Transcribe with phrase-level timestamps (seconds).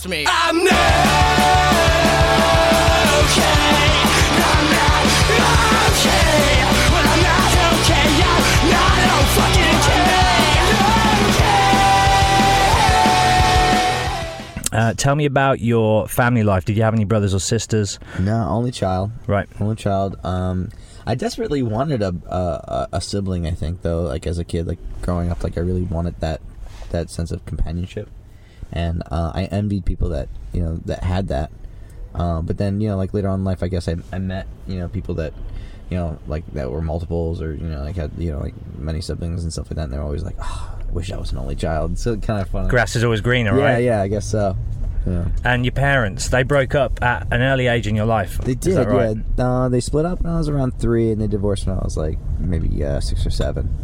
[0.00, 0.24] Trust me.
[0.26, 0.72] I'm not
[3.20, 3.52] okay.
[4.40, 5.04] I'm not
[5.90, 6.64] okay.
[6.88, 9.76] When I'm not okay, I'm not fucking
[14.72, 14.78] okay.
[14.78, 16.64] Uh, tell me about your family life.
[16.64, 17.98] Did you have any brothers or sisters?
[18.18, 19.10] No, only child.
[19.26, 19.48] Right.
[19.60, 20.18] Only child.
[20.24, 20.70] Um,
[21.06, 23.46] I desperately wanted a, a a sibling.
[23.46, 26.40] I think though, like as a kid, like growing up, like I really wanted that
[26.90, 28.08] that sense of companionship,
[28.72, 31.50] and uh, I envied people that you know that had that.
[32.14, 34.46] Um, but then you know, like later on in life, I guess I, I met
[34.66, 35.32] you know people that
[35.90, 39.00] you know like that were multiples or you know like had you know like many
[39.00, 39.84] siblings and stuff like that.
[39.84, 41.98] And they're always like, oh, I wish I was an only child.
[41.98, 42.68] So kind of fun.
[42.68, 43.84] Grass is always greener, yeah, right?
[43.84, 44.56] yeah, I guess so.
[45.06, 45.28] Yeah.
[45.44, 48.38] And your parents, they broke up at an early age in your life.
[48.38, 49.16] They did, right?
[49.38, 49.44] yeah.
[49.44, 51.96] Uh, they split up when I was around three, and they divorced when I was
[51.96, 53.74] like maybe uh, six or seven.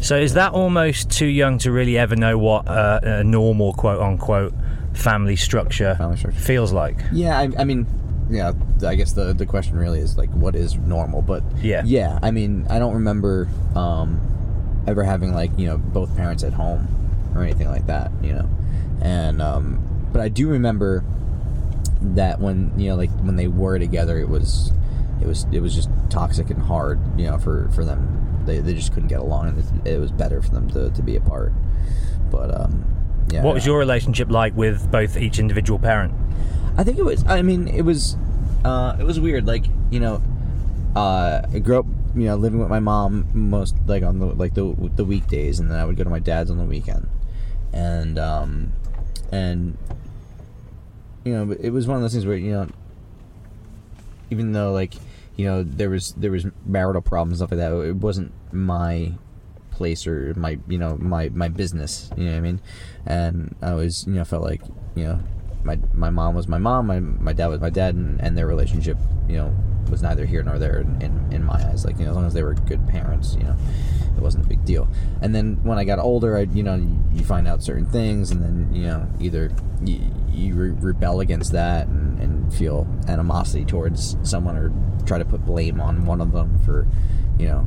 [0.00, 4.00] So is that almost too young to really ever know what uh, a normal quote
[4.00, 4.52] unquote
[4.94, 6.40] family structure, Family structure.
[6.40, 6.98] feels like?
[7.12, 7.86] Yeah, I, I mean,
[8.30, 8.52] yeah.
[8.86, 11.22] I guess the the question really is like, what is normal?
[11.22, 11.82] But Yeah.
[11.84, 12.18] yeah.
[12.22, 14.20] I mean, I don't remember um,
[14.86, 16.86] ever having like you know both parents at home
[17.34, 18.10] or anything like that.
[18.22, 18.50] You know,
[19.00, 21.04] and um, but I do remember
[22.02, 24.70] that when you know like when they were together, it was
[25.20, 27.00] it was it was just toxic and hard.
[27.18, 28.22] You know, for for them.
[28.46, 31.16] They, they just couldn't get along, and it, was better for them to, to be
[31.16, 31.52] apart.
[32.30, 32.84] But um,
[33.30, 33.42] yeah.
[33.42, 36.14] What was your relationship like with both each individual parent?
[36.76, 37.24] I think it was.
[37.26, 38.16] I mean, it was.
[38.64, 39.46] Uh, it was weird.
[39.46, 40.22] Like you know,
[40.94, 44.54] uh, I grew up, you know, living with my mom most like on the like
[44.54, 47.08] the the weekdays, and then I would go to my dad's on the weekend,
[47.72, 48.72] and um,
[49.32, 49.76] and
[51.24, 52.68] you know, it was one of those things where you know,
[54.30, 54.94] even though like
[55.36, 59.12] you know there was there was marital problems stuff like that, it wasn't my
[59.70, 62.60] place or my you know my my business you know what i mean?
[63.04, 64.62] And i always you know felt like
[64.94, 65.20] you know
[65.64, 68.46] my my mom was my mom my my dad was my dad and, and their
[68.46, 68.96] relationship
[69.28, 69.54] you know
[69.90, 71.84] was neither here nor there in, in, in my eyes.
[71.84, 73.56] Like you know as long as they were good parents you know
[74.16, 74.88] it wasn't a big deal.
[75.20, 76.76] And then when i got older i you know
[77.12, 79.50] you, find out certain things and then you know either
[79.84, 80.00] you,
[80.36, 84.72] you re- rebel against that and, and feel animosity towards someone or
[85.06, 86.86] try to put blame on one of them for
[87.38, 87.60] you know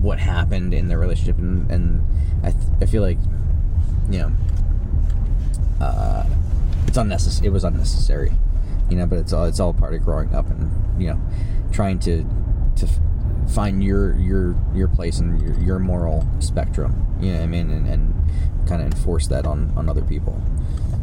[0.00, 2.02] what happened in their relationship and, and
[2.42, 3.18] I, th- I feel like
[4.10, 4.32] you know
[5.80, 6.26] uh,
[6.86, 8.32] it's unnecessary it was unnecessary
[8.90, 11.20] you know but it's all it's all part of growing up and you know
[11.72, 12.24] trying to
[12.76, 12.88] to
[13.48, 17.06] find your your your place in your, your moral spectrum.
[17.20, 20.40] You know what I mean, and, and kind of enforce that on on other people.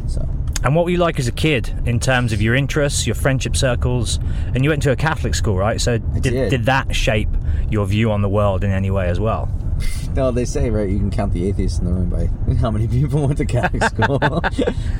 [0.06, 0.28] So
[0.64, 3.56] And what were you like as a kid in terms of your interests, your friendship
[3.56, 4.18] circles?
[4.54, 5.80] And you went to a Catholic school, right?
[5.80, 6.50] So did, did.
[6.50, 7.30] did that shape
[7.70, 9.48] your view on the world in any way as well?
[10.14, 12.26] no, they say right, you can count the atheists in the room by
[12.60, 14.18] how many people went to Catholic school.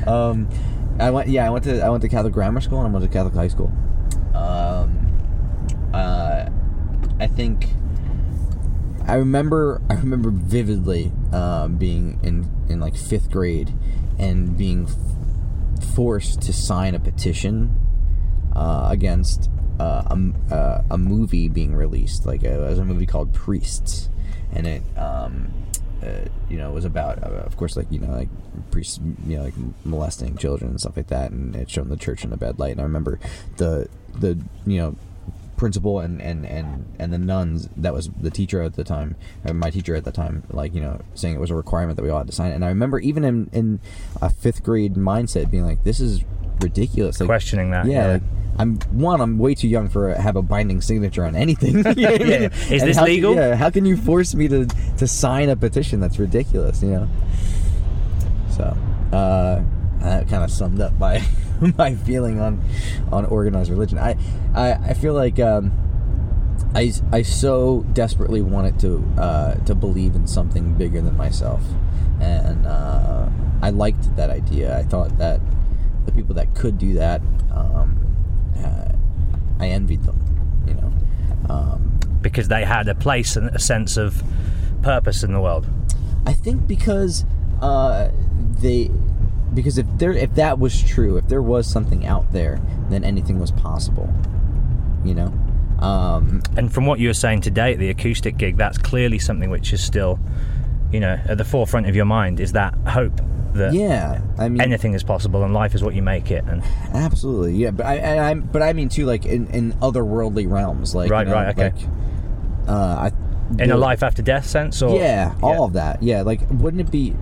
[0.07, 0.49] um,
[0.99, 3.05] I went, yeah, I went to I went to Catholic grammar school and I went
[3.05, 3.73] to Catholic high school.
[4.35, 6.49] Um, uh,
[7.19, 7.69] I think
[9.07, 13.73] I remember I remember vividly um, being in in like fifth grade
[14.19, 14.87] and being
[15.94, 17.75] forced to sign a petition
[18.55, 19.50] uh, against
[19.81, 20.03] uh,
[20.50, 22.26] a, uh, a movie being released.
[22.26, 24.09] Like it was a movie called Priests,
[24.53, 25.53] and it um,
[26.03, 28.29] uh, you know was about uh, of course like you know like
[28.70, 29.55] priests you know like
[29.85, 32.73] molesting children and stuff like that, and it showed the church in a bad light.
[32.73, 33.19] And I remember
[33.56, 34.97] the the you know
[35.62, 39.14] principal and, and, and, and the nuns that was the teacher at the time
[39.55, 42.11] my teacher at the time like you know saying it was a requirement that we
[42.11, 43.79] all had to sign it and i remember even in, in
[44.20, 46.25] a fifth grade mindset being like this is
[46.61, 48.12] ridiculous like Questioning that, yeah, yeah.
[48.14, 48.23] like
[48.59, 52.12] i'm one i'm way too young for have a binding signature on anything You know
[52.12, 52.43] what I mean?
[52.43, 52.49] Yeah.
[52.49, 53.35] Is And this how legal?
[53.37, 54.67] yeah how can you force me to
[54.99, 57.08] to sign a petition that's ridiculous you know
[58.50, 58.65] so
[59.12, 59.62] uh
[60.00, 61.19] that kind of summed up my
[61.79, 62.62] my feeling on
[63.11, 63.99] on organized religion.
[63.99, 64.17] I
[64.55, 65.73] I, I feel like um,
[66.75, 71.62] I I so desperately wanted to uh, to believe in something bigger than myself,
[72.20, 73.29] and uh,
[73.62, 74.76] I liked that idea.
[74.76, 75.41] I thought that
[76.06, 77.20] the people that could do that,
[77.53, 77.97] um,
[78.58, 78.93] uh,
[79.61, 80.19] I envied them.
[80.67, 80.93] You know.
[81.49, 84.23] Um, Because they had a place and a sense of
[84.82, 85.67] purpose in the world.
[86.26, 87.25] I think because
[87.61, 88.11] uh,
[88.61, 88.91] they
[89.55, 93.39] because if there if that was true, if there was something out there, then anything
[93.39, 94.13] was possible.
[95.05, 95.33] You know.
[95.81, 99.51] Um, And from what you were saying today at the acoustic gig, that's clearly something
[99.51, 100.21] which is still,
[100.93, 103.21] you know, at the forefront of your mind is that hope
[103.55, 106.45] that yeah, I mean, anything is possible and life is what you make it.
[106.47, 106.63] And
[106.95, 107.71] absolutely, yeah.
[107.73, 111.27] But I, and I'm, but I mean too, like in, in otherworldly realms, like Right,
[111.27, 111.73] you know, right, okay.
[111.77, 116.03] Like, uh, I, in a life after death sense, or yeah, all of that.
[116.03, 117.15] Yeah, like wouldn't it be?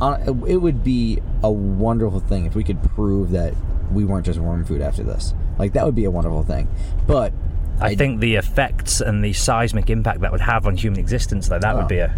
[0.00, 3.54] It would be a wonderful thing if we could prove that
[3.92, 5.34] we weren't just worm food after this.
[5.58, 6.68] Like that would be a wonderful thing.
[7.06, 7.32] But
[7.80, 11.62] I think the effects and the seismic impact that would have on human existence, like
[11.62, 11.78] that Oh.
[11.78, 12.14] would be a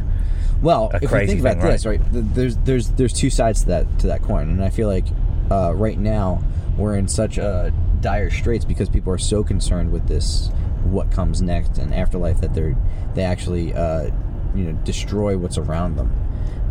[0.62, 2.00] Well, a if you think about thing, this, right?
[2.12, 5.06] th- There's there's there's two sides to that to that coin, and I feel like
[5.50, 6.42] uh, right now
[6.76, 10.50] we're in such a dire straits because people are so concerned with this,
[10.84, 12.76] what comes next and afterlife that they're
[13.14, 14.10] they actually uh,
[14.54, 16.10] you know destroy what's around them,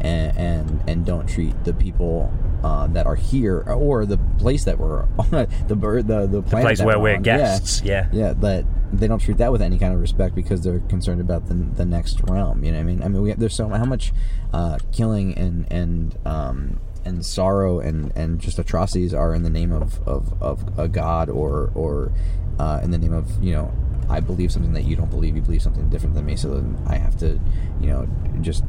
[0.02, 2.32] and and, and don't treat the people.
[2.62, 6.66] Uh, that are here, or the place that we're on, the bird, the the, planet
[6.66, 7.12] place where we're.
[7.12, 7.22] Yeah.
[7.22, 7.82] guests.
[7.86, 8.10] Yeah.
[8.12, 11.48] Yeah, that they don't treat that with any kind of respect because they're concerned about
[11.48, 12.64] the, the next realm.
[12.64, 13.04] You know what I mean?
[13.04, 14.12] I mean, we, there's so how much
[14.52, 19.72] uh, killing and and um, and sorrow and, and just atrocities are in the name
[19.72, 22.12] of, of, of a god or or
[22.60, 23.72] uh, in the name of you know
[24.10, 25.36] I believe something that you don't believe.
[25.36, 27.40] You believe something different than me, so then I have to
[27.80, 28.08] you know
[28.42, 28.64] just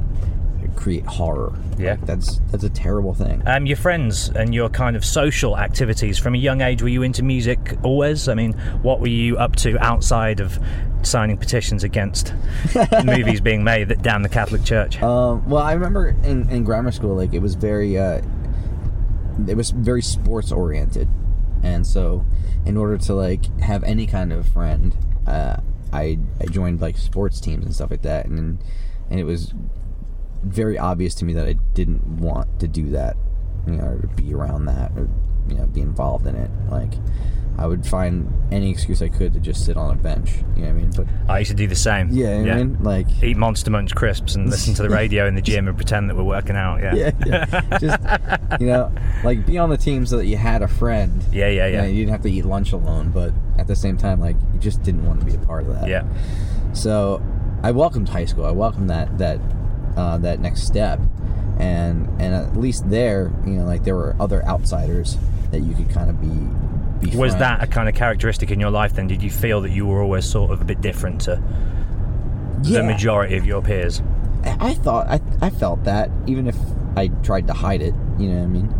[0.76, 1.52] create horror.
[1.78, 1.93] Yeah.
[1.93, 3.43] Like, that's that's a terrible thing.
[3.46, 7.02] Um, your friends and your kind of social activities from a young age, were you
[7.02, 8.28] into music always?
[8.28, 8.52] I mean,
[8.82, 10.58] what were you up to outside of
[11.02, 12.34] signing petitions against
[13.05, 15.02] movies being made that damn the Catholic Church?
[15.02, 18.23] Um, well, I remember in, in grammar school, like it was very, uh,
[19.49, 21.09] it was very sports oriented,
[21.62, 22.25] and so
[22.66, 25.56] in order to like have any kind of friend, uh,
[25.92, 28.59] I I joined like sports teams and stuff like that, and
[29.11, 29.54] and it was
[30.42, 33.16] very obvious to me that I didn't want to do that,
[33.66, 35.09] you know, or be around that, or
[35.49, 36.50] you know, be involved in it.
[36.70, 36.94] Like,
[37.59, 40.30] I would find any excuse I could to just sit on a bench.
[40.56, 40.90] You know what I mean?
[40.97, 42.09] But I used to do the same.
[42.11, 43.23] yeah, you know what I mean, like.
[43.23, 46.16] Eat Monster Munch crisps and listen to the radio in the gym and pretend that
[46.16, 46.80] we're working out.
[46.82, 46.94] Yeah.
[46.94, 47.78] yeah, yeah.
[47.78, 48.92] Just you know,
[49.25, 51.23] like be on the team so that you had a friend.
[51.32, 51.80] Yeah, yeah, You, yeah.
[51.82, 54.61] know, you didn't have to eat lunch alone, but at the same time, like you
[54.61, 55.88] just didn't want to be a part of that.
[55.88, 56.04] Yeah.
[56.73, 57.20] So
[57.62, 58.47] I welcomed high school.
[58.47, 59.38] I welcomed that that
[60.00, 60.99] uh, that next step,
[61.59, 65.19] and and at least there, you know, like there were other outsiders
[65.50, 67.11] that you could kind of be.
[67.11, 69.07] be Was that a kind of characteristic in your life then?
[69.07, 71.42] Did you feel that you were always sort of a bit different to
[72.62, 72.78] yeah.
[72.78, 74.02] the majority of your peers?
[74.42, 76.57] I I thought I, I felt that even if
[76.97, 78.75] I tried to hide it, you know what I mean.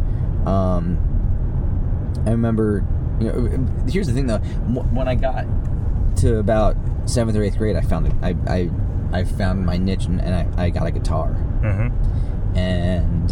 [0.47, 2.83] Um, I remember,
[3.21, 4.39] you know, here's the thing though.
[4.39, 5.45] When I got
[6.21, 8.15] to about seventh or eighth grade, I found it.
[8.23, 8.71] I I,
[9.13, 11.29] I found my niche and, and I, I got a guitar
[11.63, 12.57] Mm-hmm.
[12.57, 13.31] and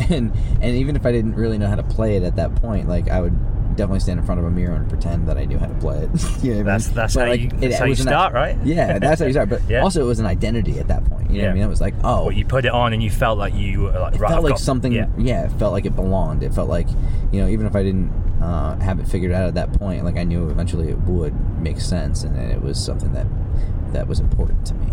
[0.10, 2.88] and and even if I didn't really know how to play it at that point,
[2.88, 3.36] like I would
[3.76, 5.98] definitely stand in front of a mirror and pretend that I knew how to play
[5.98, 6.10] it.
[6.44, 6.94] you know what I That's mean?
[6.96, 8.56] that's But, how you, that's how you was an- start, right?
[8.64, 9.48] Yeah, that's how you start.
[9.48, 9.82] But Yeah.
[9.82, 11.30] also, it was an identity at that point.
[11.30, 11.50] You know what Yeah.
[11.50, 11.62] I mean?
[11.64, 13.90] It was like, oh, But you put it on and you felt like you were
[13.98, 14.28] like it right.
[14.30, 14.92] felt I've like something.
[14.92, 15.06] Yeah.
[15.18, 15.44] Yeah.
[15.46, 16.42] it felt like it belonged.
[16.44, 16.86] It felt like,
[17.32, 20.16] you know, even if I didn't uh, have it figured out at that point, like
[20.16, 23.26] I knew eventually it would make sense, and it was something that
[23.92, 24.86] that was important to me.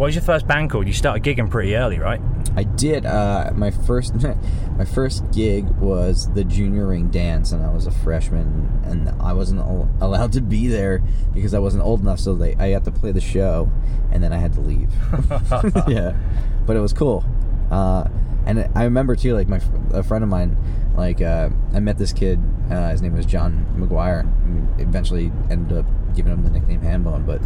[0.00, 0.86] What was your first band called?
[0.86, 2.22] You started gigging pretty early, right?
[2.56, 3.04] I did.
[3.04, 4.14] Uh, my first
[4.78, 9.34] my first gig was the junior ring dance, and I was a freshman, and I
[9.34, 9.60] wasn't
[10.00, 11.02] allowed to be there
[11.34, 12.18] because I wasn't old enough.
[12.18, 13.70] So they I had to play the show,
[14.10, 14.90] and then I had to leave.
[15.86, 16.16] yeah,
[16.64, 17.22] but it was cool.
[17.70, 18.08] Uh,
[18.46, 19.60] and I remember too, like my
[19.92, 20.56] a friend of mine,
[20.96, 22.40] like uh, I met this kid.
[22.70, 24.20] Uh, his name was John McGuire.
[24.20, 27.40] and Eventually ended up giving him the nickname Hambone, but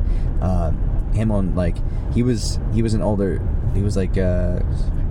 [0.45, 0.71] uh,
[1.13, 1.77] Hambone, like
[2.13, 3.41] he was he was an older.
[3.75, 4.61] He was like uh,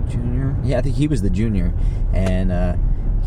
[0.08, 0.56] junior.
[0.62, 1.72] Yeah, I think he was the junior,
[2.12, 2.76] and uh,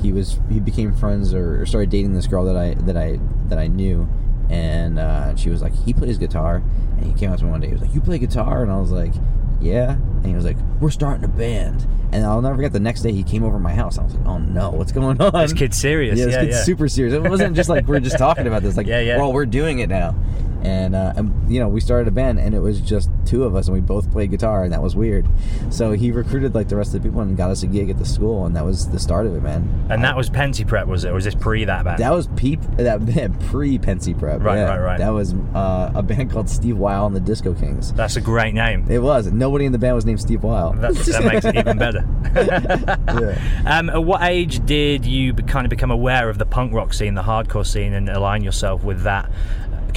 [0.02, 3.20] he was he became friends or, or started dating this girl that I that I
[3.48, 4.08] that I knew,
[4.50, 6.64] and uh, she was like he plays guitar,
[6.98, 7.68] and he came up to me one day.
[7.68, 9.14] He was like, "You play guitar?" And I was like,
[9.62, 13.02] "Yeah," and he was like, "We're starting a band." And I'll never forget the next
[13.02, 13.98] day he came over to my house.
[13.98, 16.18] I was like, "Oh no, what's going on?" This kid's serious.
[16.18, 16.64] Yeah, Yeah, this kid's yeah.
[16.64, 17.14] super serious.
[17.14, 18.78] It wasn't just like we're just talking about this.
[18.78, 19.18] Like, Yeah, yeah.
[19.18, 20.16] well, we're doing it now.
[20.64, 23.56] And, uh, and you know, we started a band, and it was just two of
[23.56, 25.28] us, and we both played guitar, and that was weird.
[25.70, 27.98] So he recruited like the rest of the people and got us a gig at
[27.98, 29.88] the school, and that was the start of it, man.
[29.90, 31.10] And that was Pencey Prep, was it?
[31.10, 32.00] Or was this pre that band?
[32.00, 34.42] That was peep that pre Pencey Prep.
[34.42, 34.70] Right, yeah.
[34.70, 35.00] right, right.
[35.00, 37.94] That was uh, a band called Steve Weil and the Disco Kings.
[37.94, 38.90] That's a great name.
[38.90, 39.28] It was.
[39.28, 40.74] Nobody in the band was named Steve Weil.
[40.74, 42.06] That, that makes it even better.
[42.36, 43.78] yeah.
[43.78, 47.14] Um, at what age did you kind of become aware of the punk rock scene,
[47.16, 49.30] the hardcore scene, and align yourself with that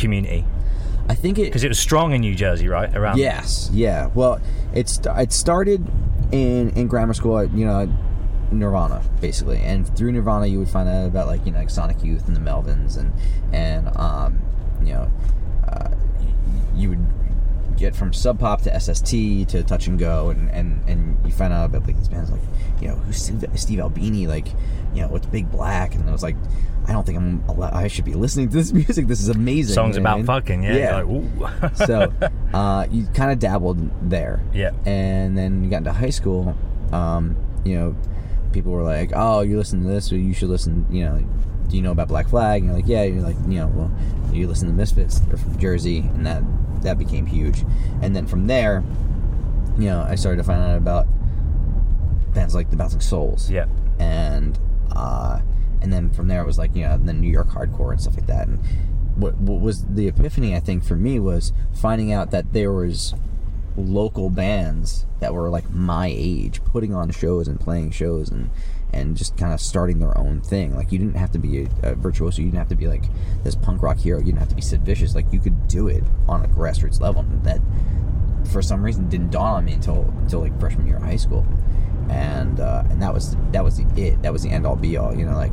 [0.01, 0.45] community?
[1.09, 2.95] I think it Because it was strong in New Jersey, right?
[2.97, 4.11] Around Yes, yeah.
[4.15, 4.41] Well,
[4.73, 5.87] it's it started
[6.33, 7.39] in in grammar school.
[7.39, 7.93] At, you know,
[8.53, 12.03] Nirvana basically, and through Nirvana you would find out about like you know like Sonic
[12.03, 13.13] Youth and the Melvins, and
[13.53, 14.41] and um,
[14.83, 15.11] you know,
[15.69, 15.91] uh,
[16.75, 17.07] you would
[17.81, 19.11] get from Sub Pop to SST
[19.49, 22.41] to Touch and Go, and and and you find out about like these bands like
[22.81, 24.49] you know who's Steve, Steve Albini, like
[24.95, 26.37] you know what's Big Black, and I was like.
[26.87, 27.45] I don't think I'm.
[27.47, 29.07] Allowed, I should be listening to this music.
[29.07, 29.75] This is amazing.
[29.75, 30.61] songs you know what I about mean?
[30.61, 31.03] fucking, yeah.
[31.03, 32.13] You're like, so
[32.55, 34.43] uh, you kind of dabbled there.
[34.53, 34.71] Yeah.
[34.87, 36.57] And then you got into high school.
[36.91, 37.97] Um, you know,
[38.53, 41.25] people were like, "Oh, you listen to this, or you should listen." You know,
[41.71, 42.63] do you know about Black Flag?
[42.63, 43.91] And you're like, "Yeah." You're like, you know, well,
[44.33, 45.21] you listen to Misfits.
[45.21, 46.43] They're from Jersey, and that
[46.83, 47.65] that became huge.
[48.03, 48.83] And then from there,
[49.79, 51.07] you know, I started to find out about
[52.35, 53.67] bands like the Bouncing Souls yeah.
[53.99, 54.59] and
[54.95, 55.41] uh,
[55.81, 58.17] and then from there it was like you know the New York hardcore and stuff
[58.17, 58.49] like that.
[58.49, 58.59] And
[59.17, 63.15] what what was the epiphany I think for me was finding out that there was
[63.77, 68.51] local bands that were like my age putting on shows and playing shows and
[68.93, 70.75] and just kind of starting their own thing.
[70.75, 72.43] Like you didn't have to be a, a virtuoso.
[72.43, 73.05] You didn't have to be like
[73.45, 74.19] this punk rock hero.
[74.19, 75.15] You didn't have to be Sid Vicious.
[75.15, 77.23] Like you could do it on a grassroots level.
[77.23, 77.61] And that
[78.51, 81.47] for some reason didn't dawn on me until until like freshman year of high school,
[82.09, 84.23] and uh, and that was that was the it.
[84.23, 85.15] That was the end all be all.
[85.15, 85.53] You know, like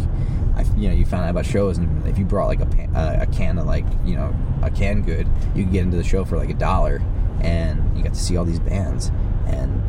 [0.55, 2.95] I you know you found out about shows, and if you brought like a pan,
[2.95, 6.03] uh, a can of like you know a can good, you could get into the
[6.03, 7.01] show for like a dollar,
[7.41, 9.11] and you got to see all these bands.
[9.45, 9.81] And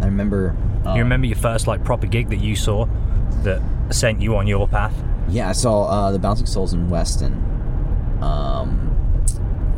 [0.00, 0.56] I remember.
[0.86, 2.86] You remember your first like proper gig that you saw
[3.42, 4.94] that sent you on your path?
[5.28, 7.34] Yeah, I saw uh, the Bouncing Souls in Weston,
[8.22, 8.78] um,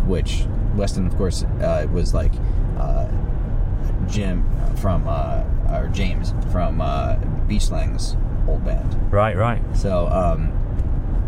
[0.06, 0.44] which
[0.76, 2.32] Weston, of course, uh, was like
[2.78, 3.08] uh,
[4.06, 7.16] Jim from uh, or James from uh,
[7.48, 8.16] Beachlang's
[8.48, 9.12] old band.
[9.12, 9.60] Right, right.
[9.76, 10.52] So um,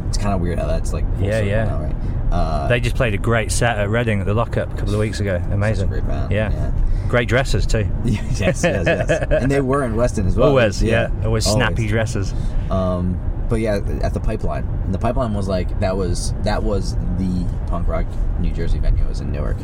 [0.09, 1.65] it's kind of weird how that's like Yeah, yeah.
[1.65, 1.97] now, right?
[2.35, 5.01] Uh, They just played a great set at Reading at the Lockup a couple of
[5.01, 5.37] weeks ago.
[5.53, 5.89] Amazing.
[5.89, 6.51] great band, Yeah.
[6.53, 6.73] yeah.
[7.09, 7.87] Great dresses too.
[8.05, 10.49] yes, yes, yes, and they were in Weston as well.
[10.49, 11.11] Always, yeah.
[11.25, 11.91] Always snappy Always.
[11.91, 12.35] dresses.
[12.71, 16.97] Um, but yeah, at the pipeline, and the pipeline was like that was that was
[17.19, 18.07] the punk rock
[18.41, 19.05] New Jersey venue.
[19.05, 19.59] It was in Newark,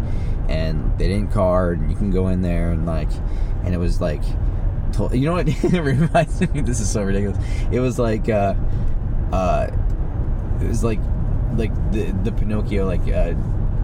[0.49, 1.81] and they didn't card.
[1.81, 3.11] And you can go in there and like,
[3.65, 4.23] and it was like,
[4.93, 5.49] to- you know what?
[5.65, 6.61] it reminds me.
[6.61, 7.39] This is so ridiculous.
[7.73, 8.55] It was like, uh,
[9.33, 9.69] uh,
[10.61, 11.01] it was like,
[11.57, 13.35] like the the Pinocchio like uh,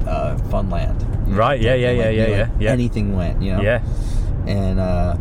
[0.08, 1.00] uh, Funland.
[1.28, 2.70] you Right, yeah, yeah, like, yeah, you yeah, know, yeah, yeah.
[2.70, 3.60] Anything went, you know.
[3.62, 3.82] Yeah.
[4.46, 5.16] And uh,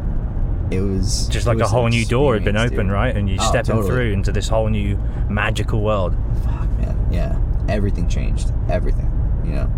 [0.72, 2.92] it was Just like a was an whole new door had been opened, dude.
[2.92, 3.16] right?
[3.16, 3.88] And you're Oh, stepping totally.
[3.90, 4.98] through into this whole new
[5.30, 6.16] magical world.
[6.44, 7.08] Fuck, man.
[7.12, 7.40] Yeah.
[7.68, 8.52] Everything changed.
[8.70, 9.10] Everything.
[9.46, 9.70] You know.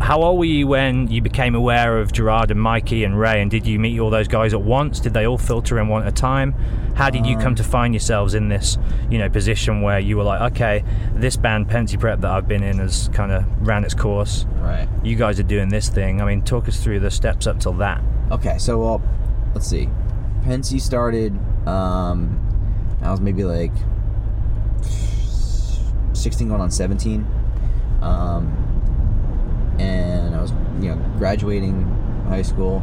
[0.00, 3.40] How old were you when you became aware of Gerard and Mikey and Ray?
[3.40, 5.00] And did you meet all those guys at once?
[5.00, 6.52] Did they all filter in one at a time?
[6.94, 8.78] How did you come to find yourselves in this,
[9.10, 10.84] you know, position where you were like, okay,
[11.14, 14.46] this band Pencey Prep that I've been in has kind of ran its course.
[14.58, 14.88] Right.
[15.02, 16.20] You guys are doing this thing.
[16.20, 18.02] I mean, talk us through the steps up till that.
[18.30, 18.58] Okay.
[18.58, 19.02] So, well,
[19.54, 19.88] let's see.
[20.44, 21.36] Pencey started.
[21.66, 22.42] Um,
[23.02, 23.72] I was maybe like
[26.12, 27.26] 16 going on 17.
[28.02, 28.75] Um,
[29.78, 31.84] and I was, you know, graduating
[32.28, 32.82] high school,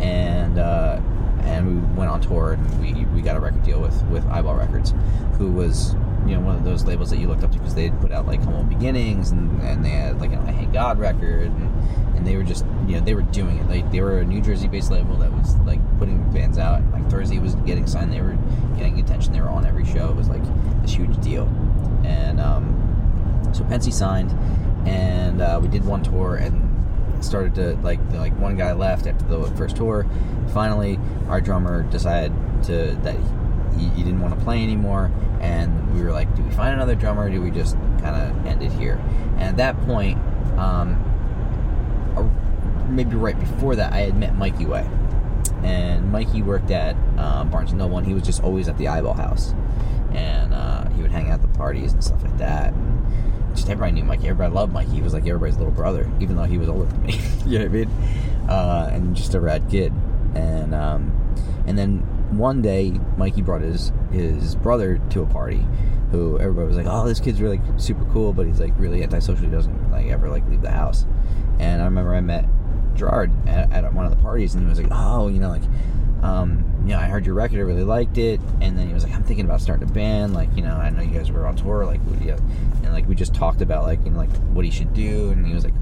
[0.00, 1.00] and uh,
[1.42, 4.56] and we went on tour, and we, we got a record deal with with Eyeball
[4.56, 4.94] Records,
[5.38, 5.94] who was
[6.26, 8.12] you know one of those labels that you looked up to because they had put
[8.12, 12.16] out like Humble Beginnings, and, and they had like an I Hate God record, and,
[12.16, 14.40] and they were just you know they were doing it like they were a New
[14.40, 16.82] Jersey based label that was like putting bands out.
[16.92, 18.38] Like Thursday was getting signed, they were
[18.76, 20.10] getting attention, they were on every show.
[20.10, 20.42] It was like
[20.82, 21.44] this huge deal,
[22.04, 22.78] and um,
[23.52, 24.30] so Pencey signed,
[24.86, 26.68] and uh, we did one tour and
[27.24, 30.06] started to like like one guy left after the first tour.
[30.52, 30.98] Finally,
[31.28, 32.32] our drummer decided
[32.64, 33.16] to that
[33.78, 35.10] he, he didn't want to play anymore,
[35.40, 37.26] and we were like, do we find another drummer?
[37.26, 39.00] Or do we just kind of end it here?
[39.38, 40.18] And at that point,
[40.58, 40.98] um,
[42.90, 44.88] maybe right before that, I had met Mikey Way,
[45.62, 48.88] and Mikey worked at uh, Barnes and Noble, and he was just always at the
[48.88, 49.54] Eyeball House,
[50.12, 52.74] and uh, he would hang out at the parties and stuff like that.
[52.74, 53.02] And,
[53.54, 54.28] just everybody knew Mikey.
[54.28, 54.92] Everybody loved Mikey.
[54.92, 57.20] He was like everybody's little brother, even though he was older than me.
[57.46, 57.90] you know what I mean?
[58.48, 59.92] Uh, and just a rad kid.
[60.34, 61.34] And um,
[61.66, 61.98] and then
[62.36, 65.64] one day, Mikey brought his his brother to a party.
[66.10, 69.44] Who everybody was like, "Oh, this kid's really super cool," but he's like really antisocial.
[69.44, 71.06] He doesn't like ever like leave the house.
[71.58, 72.46] And I remember I met
[72.94, 75.62] Gerard at, at one of the parties, and he was like, "Oh, you know, like."
[76.22, 79.04] Um, you know, I heard your record, I really liked it, and then he was
[79.04, 81.46] like, I'm thinking about starting a band, like, you know, I know you guys were
[81.46, 82.34] on tour, like, would you,
[82.84, 85.46] and like we just talked about like, you know, like what he should do, and
[85.46, 85.74] he was like,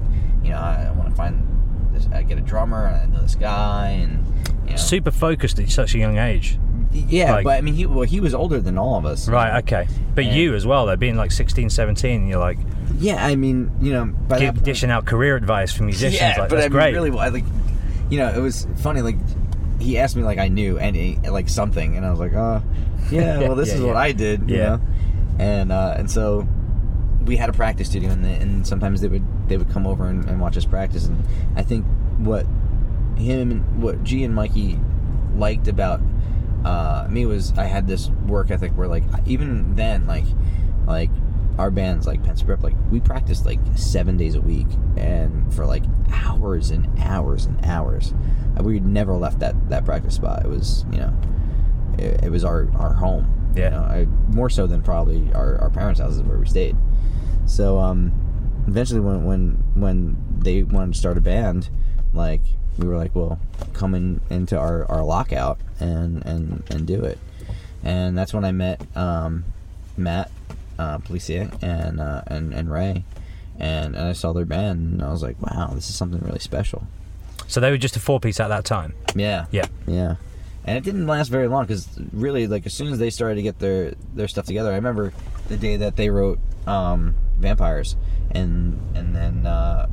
[0.43, 1.47] you know, I want to find,
[1.93, 4.25] this, I get a drummer, and I know this guy, and
[4.65, 6.57] you know, Super focused at such a young age.
[6.91, 9.59] yeah, like- but I mean, he well, he was older than all of us, Right,
[9.63, 9.87] okay.
[10.15, 12.57] But And- you as well, though, being like 16, 17, you're like
[12.97, 16.19] Yeah, I mean, you know, by give, dishing out career advice for musicians.
[16.21, 16.93] Yeah, like, but that's I mean, great.
[16.93, 17.45] really, I, like,
[18.09, 19.01] you know, it was funny.
[19.01, 19.15] Like,
[19.81, 22.61] he asked me like I knew any like something, and I was like, oh,
[23.11, 23.39] yeah.
[23.39, 23.87] Well, this Yeah, is yeah.
[23.87, 24.63] what I did, you Yeah.
[24.77, 24.81] know.
[25.39, 26.47] And uh, and so
[27.25, 30.23] we had a practice studio, and, and sometimes they would they would come over and,
[30.25, 31.05] and watch us practice.
[31.07, 31.23] And
[31.55, 31.85] I think
[32.17, 32.45] what
[33.17, 34.79] him and what G and Mikey
[35.35, 36.01] liked about
[36.65, 40.25] uh, me was I had this work ethic where like even then like
[40.87, 41.09] like
[41.57, 44.67] our bands like Pencey Prep like we practiced like seven days a week
[44.97, 48.13] and for like hours and hours and hours
[48.63, 50.45] we never left that that practice spot.
[50.45, 51.13] It was you know
[51.97, 53.53] it, it was our our home.
[53.55, 53.65] Yeah.
[53.65, 56.75] you know, I, more so than probably our, our parents' houses where we stayed.
[57.45, 58.13] So um
[58.67, 61.69] eventually when when when they wanted to start a band
[62.13, 62.41] like
[62.77, 63.39] we were like well
[63.73, 67.19] come in into our, our lockout and and and do it.
[67.83, 69.43] And that's when I met um,
[69.97, 70.29] Matt
[70.77, 73.03] uh, Pelissier and uh, and and Ray.
[73.59, 76.39] And, and I saw their band and I was like wow this is something really
[76.39, 76.87] special
[77.51, 78.93] so they were just a four piece at that time.
[79.13, 79.45] yeah.
[79.51, 79.65] Yeah.
[79.85, 80.15] yeah.
[80.63, 83.41] And it didn't last very long because really like as soon as they started to
[83.41, 85.11] get their their stuff together I remember
[85.47, 87.97] the day that they wrote um, Vampires.
[88.31, 89.87] And and then uh,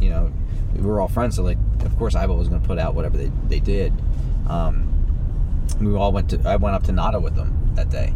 [0.00, 0.32] you know
[0.74, 3.16] we were all friends so like of course Ivo was going to put out whatever
[3.16, 3.92] they, they did.
[4.48, 4.90] Um,
[5.80, 8.12] we all went to I went up to Nada with them that day.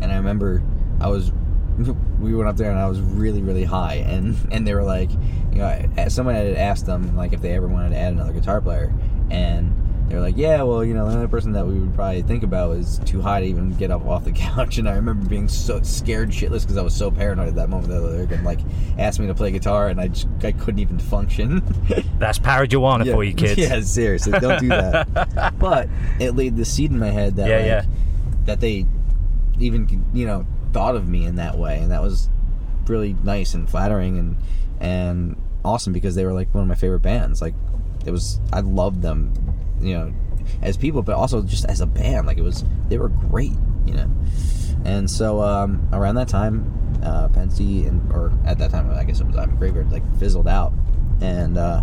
[0.00, 0.62] And I remember
[1.00, 1.30] I was
[2.20, 5.10] we went up there and I was really really high and and they were like
[5.52, 8.60] you know someone had asked them like if they ever wanted to add another guitar
[8.60, 8.92] player
[9.30, 9.74] and
[10.08, 12.42] they were like yeah well you know the only person that we would probably think
[12.42, 15.46] about was too high to even get up off the couch and I remember being
[15.48, 18.42] so scared shitless because I was so paranoid at that moment that they were gonna
[18.42, 18.60] like
[18.98, 21.62] ask me to play guitar and I just I couldn't even function
[22.18, 23.58] That's marijuana for you kids.
[23.58, 25.54] yeah, seriously, don't do that.
[25.58, 25.88] but
[26.18, 27.84] it laid the seed in my head that Yeah, like, yeah.
[28.46, 28.86] that they
[29.60, 32.28] even you know thought of me in that way, and that was
[32.86, 34.36] really nice and flattering and
[34.80, 37.42] and awesome because they were like one of my favorite bands.
[37.42, 37.54] Like
[38.06, 39.32] it was, I loved them,
[39.80, 40.12] you know,
[40.62, 42.26] as people, but also just as a band.
[42.26, 43.52] Like it was, they were great,
[43.84, 44.10] you know.
[44.84, 49.20] And so um, around that time, uh, Pencey and or at that time I guess
[49.20, 50.72] it was I'm Graveyard like fizzled out,
[51.20, 51.82] and uh,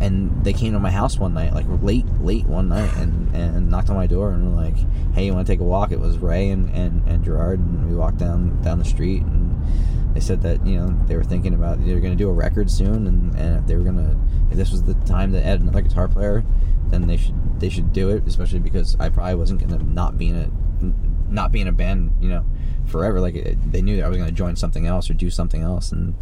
[0.00, 3.70] and they came to my house one night, like late, late one night, and, and
[3.70, 4.76] knocked on my door and were like,
[5.14, 7.88] "Hey, you want to take a walk?" It was Ray and, and, and Gerard, and
[7.88, 11.54] we walked down down the street, and they said that you know they were thinking
[11.54, 13.96] about they were going to do a record soon, and, and if they were going
[13.96, 14.16] to,
[14.50, 16.44] if this was the time to add another guitar player,
[16.86, 20.16] then they should they should do it, especially because I probably wasn't going to not
[20.16, 22.44] be in a not be in a band, you know,
[22.86, 23.20] forever.
[23.20, 25.62] Like it, they knew that I was going to join something else or do something
[25.62, 26.14] else, and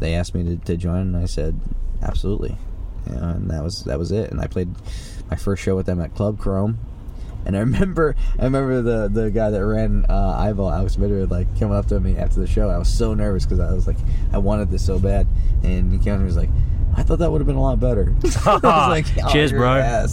[0.00, 1.60] they asked me to, to join, and I said
[2.02, 2.56] absolutely
[3.08, 4.30] you know, and that was that was it.
[4.30, 4.68] And I played
[5.30, 6.78] my first show with them at Club Chrome.
[7.46, 11.58] And I remember, I remember the the guy that ran uh, Eyeball, Alex Mitter, like
[11.58, 12.68] coming up to me after the show.
[12.68, 13.98] I was so nervous because I was like,
[14.32, 15.26] I wanted this so bad,
[15.62, 16.50] and he came up and was like,
[16.98, 18.12] I thought that would have been a lot better.
[18.88, 19.74] Like, oh, Cheers, bro.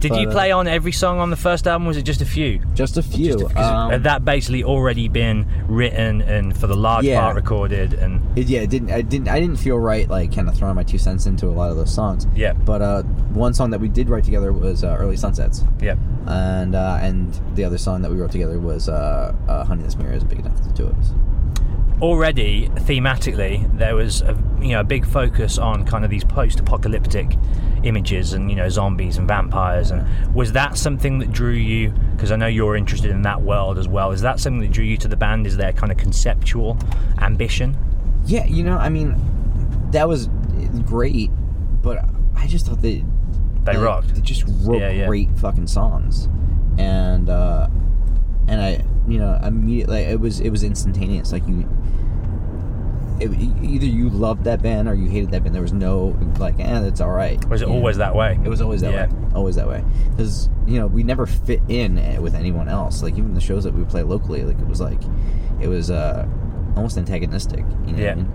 [0.00, 1.86] Did you But, uh, play on every song on the first album?
[1.86, 2.60] Was it just a few?
[2.74, 3.38] Just a few.
[3.38, 7.20] Just a- Um, that basically already been written and for the large Yeah.
[7.20, 8.90] part recorded and it, yeah, it didn't.
[8.90, 9.28] I didn't.
[9.28, 11.76] I didn't feel right, like kind of throwing my two cents into a lot of
[11.76, 12.26] those songs.
[12.34, 12.54] Yeah.
[12.54, 13.02] But uh,
[13.34, 15.96] one song that we did write together was uh, "Early Sunsets," yeah.
[16.26, 19.96] and uh, and the other song that we wrote together was uh, uh, "Honey, This
[19.96, 21.12] Mirror Is Big Enough to do Us."
[22.02, 27.36] Already thematically there was a you know a big focus on kind of these post-apocalyptic
[27.84, 29.90] images and you know zombies and vampires.
[29.90, 33.78] And was that something that drew you because I know you're interested in that world
[33.78, 35.46] as well is that something that drew you to the band?
[35.46, 36.76] Is there kind of conceptual
[37.18, 37.76] ambition?
[38.26, 39.16] Yeah, you know, I mean,
[39.90, 40.28] that was
[40.84, 41.30] great,
[41.82, 42.04] but
[42.36, 43.04] I just thought they
[43.64, 44.14] they like, rocked.
[44.14, 45.06] They just wrote Yeah, yeah.
[45.06, 46.28] great fucking songs,
[46.78, 47.68] and uh,
[48.52, 51.32] and I, you know, immediately it was it was instantaneous.
[51.32, 51.66] Like you,
[53.18, 53.30] it,
[53.64, 55.54] either you loved that band or you hated that band.
[55.54, 57.42] There was no like, eh, that's all right.
[57.48, 57.74] was it know?
[57.74, 59.06] always that way It was always that Yeah.
[59.06, 59.32] way.
[59.34, 59.82] Always that way.
[60.10, 63.02] Because you know we never fit in eh, with anyone else.
[63.02, 65.00] Like even the shows that we play locally, like it was like,
[65.60, 66.26] it was uh,
[66.76, 67.64] almost antagonistic.
[67.86, 68.12] You know Yeah.
[68.12, 68.32] I mean?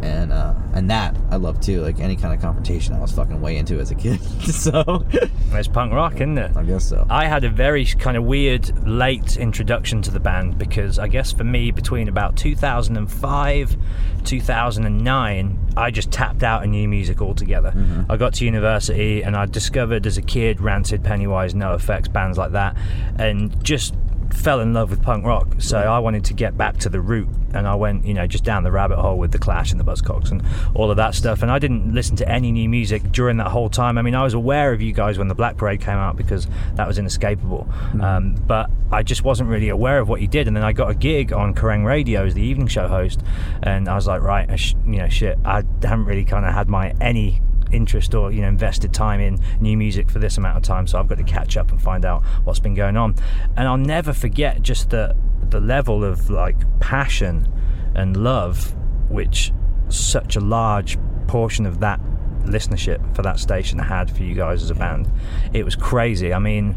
[0.00, 1.80] And uh, and that I love too.
[1.80, 4.20] Like any kind of confrontation, I was fucking way into as a kid.
[4.44, 7.04] so it's punk rock isn't it I guess so.
[7.10, 11.32] I had a very kind of weird late introduction to the band because I guess
[11.32, 13.76] for me, between about 2005,
[14.24, 17.72] 2009, I just tapped out of new music altogether.
[18.08, 22.52] I got to university and I discovered as a kid Rancid, Pennywise, NOFX, bands like
[22.52, 22.76] that,
[23.16, 23.94] and just
[24.32, 25.54] fell in love with punk rock.
[25.58, 28.44] So I wanted to get back to the root and I went, you know, just
[28.44, 30.42] down the rabbit hole with the Clash and the Buzzcocks and
[30.74, 31.42] all of that stuff.
[31.42, 33.98] And I didn't listen to any new music during that whole time.
[33.98, 36.46] I mean, I was aware of you guys when the Black Parade came out because
[36.74, 37.68] that was inescapable.
[38.00, 40.46] Um, but I just wasn't really aware of what you did.
[40.46, 43.22] And then I got a gig on Kerrang Radio as the evening show host,
[43.62, 46.54] and I was like, right, I sh- you know, shit, I haven't really kind of
[46.54, 47.40] had my any
[47.72, 50.98] interest or you know invested time in new music for this amount of time so
[50.98, 53.14] I've got to catch up and find out what's been going on.
[53.56, 55.16] And I'll never forget just the
[55.50, 57.50] the level of like passion
[57.94, 58.74] and love
[59.08, 59.52] which
[59.88, 62.00] such a large portion of that
[62.44, 65.10] listenership for that station had for you guys as a band.
[65.52, 66.32] It was crazy.
[66.32, 66.76] I mean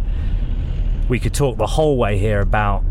[1.10, 2.84] we could talk the whole way here about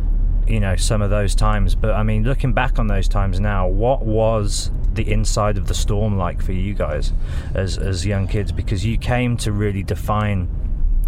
[0.46, 3.66] you know some of those times but i mean looking back on those times now
[3.66, 7.12] what was the inside of the storm like for you guys
[7.54, 10.48] as as young kids because you came to really define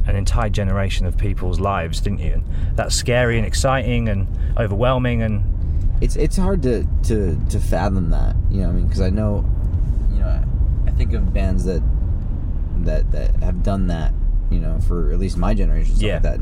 [0.06, 2.32] an entire generation of people's lives didn't you?
[2.34, 2.44] And
[2.76, 4.26] that's scary and exciting and
[4.58, 5.44] overwhelming and
[6.00, 8.86] it's it's hard to to to fathom that you know what i mean?
[8.86, 9.44] Because i know
[10.12, 10.44] you know
[10.86, 11.82] i think of bands that
[12.82, 14.12] that that have done that
[14.50, 16.14] you know for at least my generation stuff Yeah.
[16.14, 16.40] like that.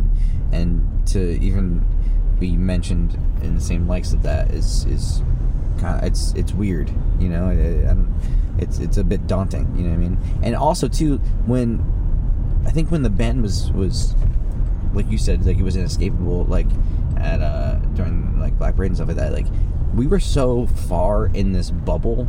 [0.53, 1.85] And to even
[2.38, 5.22] be mentioned in the same likes of that is is
[5.78, 7.50] kind of it's it's weird you know
[8.59, 11.83] it's it's a bit daunting you know what i mean and also too when
[12.66, 14.14] i think when the band was was
[14.92, 16.44] like you said, like it was inescapable.
[16.44, 16.66] Like
[17.16, 19.33] at uh during like Black Parade and stuff like that.
[19.33, 19.46] Like
[19.94, 22.28] we were so far in this bubble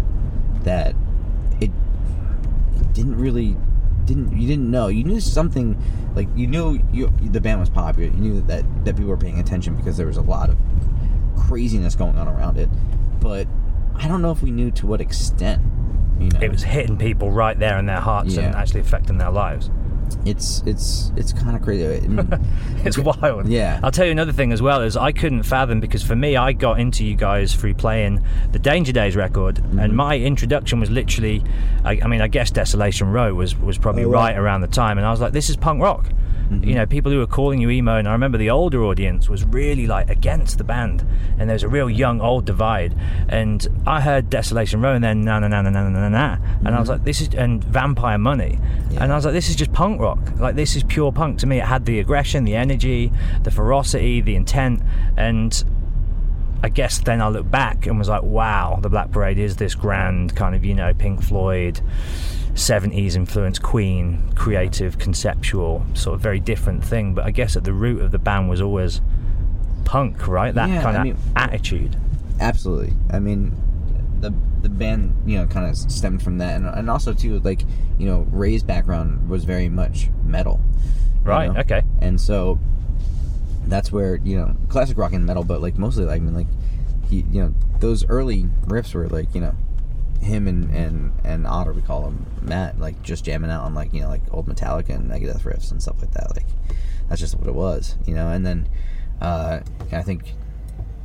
[0.64, 0.96] that
[1.60, 1.72] it,
[2.76, 3.56] it didn't really
[4.06, 5.80] didn't you didn't know you knew something
[6.16, 9.40] like you knew you the band was popular you knew that that people were paying
[9.40, 10.58] attention because there was a lot of
[11.38, 12.68] craziness going on around it
[13.22, 13.48] but
[13.96, 15.62] i don't know if we knew to what extent
[16.20, 19.32] you know it was hitting people right there in their hearts and actually affecting their
[19.32, 19.70] lives
[20.26, 22.28] it's it's it's kind of crazy I mean,
[22.84, 23.48] it's wild.
[23.48, 23.80] Yeah.
[23.82, 26.52] I'll tell you another thing as well is I couldn't fathom because for me I
[26.52, 29.80] got into you guys through playing the Danger Days record Mm-hmm.
[29.80, 31.42] and my introduction was literally
[31.86, 34.16] I, I mean I guess Desolation Row was was probably Oh, wow.
[34.26, 36.10] right around the time and I was like this is punk rock.
[36.52, 36.68] Mm-hmm.
[36.68, 39.46] You know, people who were calling you emo, and I remember the older audience was
[39.46, 41.06] really like against the band,
[41.40, 42.94] and there was a real young old divide.
[43.30, 46.68] And I heard Desolation Row and then na na na na na na na, and
[46.68, 46.92] I was mm-hmm.
[46.92, 48.60] like, this is and Vampire Money,
[48.90, 49.04] yeah.
[49.04, 50.20] and I was like, this is just punk rock.
[50.38, 51.60] Like this is pure punk to me.
[51.60, 53.12] It had the aggression, the energy,
[53.44, 54.82] the ferocity, the intent,
[55.16, 55.64] and
[56.64, 59.74] I guess then I looked back and was like, wow, the Black Parade is this
[59.74, 61.82] grand kind of, you know, Pink Floyd,
[62.54, 67.14] 70s influence, Queen, creative, conceptual, sort of very different thing.
[67.14, 69.02] But I guess at the root of the band was always
[69.86, 70.54] punk, right?
[70.54, 71.96] That Yeah, kind I of mean- attitude.
[72.40, 73.56] absolutely i mean
[74.20, 74.34] the
[74.64, 77.62] the band you know kind of stemmed from that and, and also too like
[78.00, 80.60] you know ray's background was very much metal
[81.24, 81.60] you Right, know?
[81.60, 81.84] okay.
[82.00, 82.58] and so
[83.68, 86.48] that's where you know classic rock and metal but like mostly like i mean like
[87.12, 89.54] he you know those early riffs were like you know
[90.22, 93.92] him and and and otter we call him matt like just jamming out on like
[93.94, 96.46] you know like old metallica and megadeth riffs and stuff like that like
[97.10, 98.68] that's just what it was you know and then
[99.22, 99.60] uh
[99.92, 100.34] i think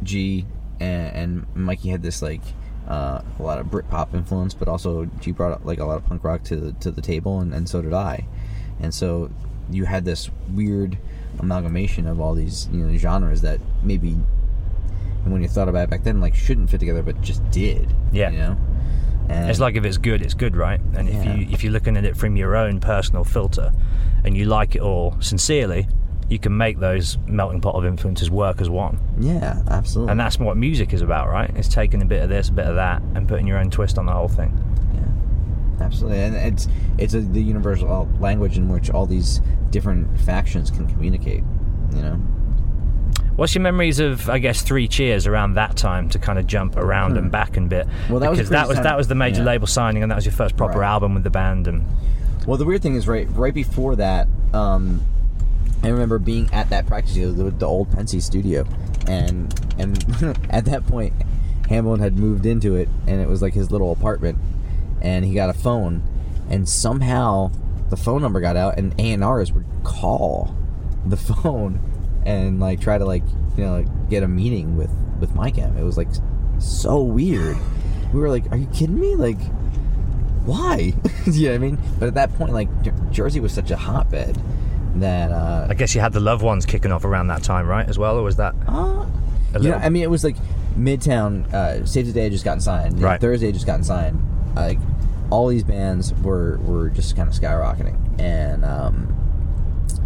[0.02, 0.44] G
[0.78, 2.42] and, and Mikey had this like
[2.86, 6.22] uh, a lot of Britpop influence, but also G brought like a lot of punk
[6.22, 8.28] rock to the, to the table, and, and so did I.
[8.78, 9.30] And so
[9.70, 10.98] you had this weird
[11.40, 14.10] amalgamation of all these you know genres that maybe
[15.24, 17.92] and when you thought about it back then like shouldn't fit together but just did
[18.12, 18.30] Yeah.
[18.30, 18.56] you know
[19.28, 20.80] and It's like if it's good, it's good, right?
[20.94, 21.34] And if Yeah.
[21.34, 23.72] you if you're looking at it from your own personal filter,
[24.24, 25.86] and you like it all sincerely,
[26.28, 28.98] you can make those melting pot of influences work as one.
[29.20, 31.50] yeah absolutely And that's what music is about, right?
[31.54, 33.96] It's taking a bit of this, a bit of that, and putting your own twist
[33.98, 34.52] on the whole thing.
[34.94, 40.70] yeah absolutely and it's it's a, the universal language in which all these different factions
[40.70, 41.44] can communicate
[41.94, 42.18] you know
[43.36, 46.76] What's your memories of, I guess, Three Cheers around that time to kind of jump
[46.76, 47.86] around and back and bit?
[47.86, 48.12] Hmm.
[48.12, 49.46] Well, that was because the that was that was the major yeah.
[49.46, 50.88] label signing, and that was your first proper Right.
[50.88, 51.68] album with the band.
[51.68, 51.84] And
[52.46, 55.02] Well, the weird thing is, right, right before that, um,
[55.82, 58.66] I remember being at that practice the, the old Pencey studio,
[59.06, 61.12] and and at that point,
[61.68, 64.38] Hamlin had moved into it, and it was like his little apartment,
[65.02, 66.02] and he got a phone,
[66.48, 67.50] and somehow
[67.90, 70.56] the phone number got out, and A and R's would call
[71.04, 71.80] the phone
[72.26, 73.22] and like try to like
[73.56, 75.76] you know like, get a meeting with with My Chem.
[75.78, 76.08] It was like
[76.58, 77.56] so weird.
[78.12, 79.38] We were like, "Are you kidding me?" Like
[80.44, 80.94] why?
[81.26, 81.78] you know what I mean?
[81.98, 82.68] But at that point, like
[83.10, 84.40] Jersey was such a hotbed
[84.96, 87.88] that uh, I guess you had the Loved Ones kicking off around that time, right?
[87.88, 88.54] As well, or was that?
[88.68, 89.06] uh
[89.60, 90.36] you I mean, it was like
[90.76, 91.52] Midtown.
[91.52, 93.00] Uh, Save the Day had just gotten signed.
[93.00, 93.20] Right.
[93.20, 94.22] Thursday had just gotten signed.
[94.54, 94.78] Like
[95.30, 99.25] all these bands were were just kind of skyrocketing, and um,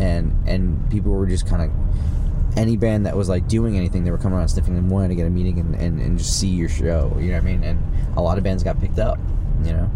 [0.01, 1.71] and and people were just kind of
[2.57, 5.15] any band that was like doing anything, they were coming around sniffing and wanting to
[5.15, 7.17] get a meeting and, and, and just see your show.
[7.21, 7.63] You know what I mean?
[7.63, 7.81] And
[8.17, 9.19] a lot of bands got picked up.
[9.65, 9.91] You know.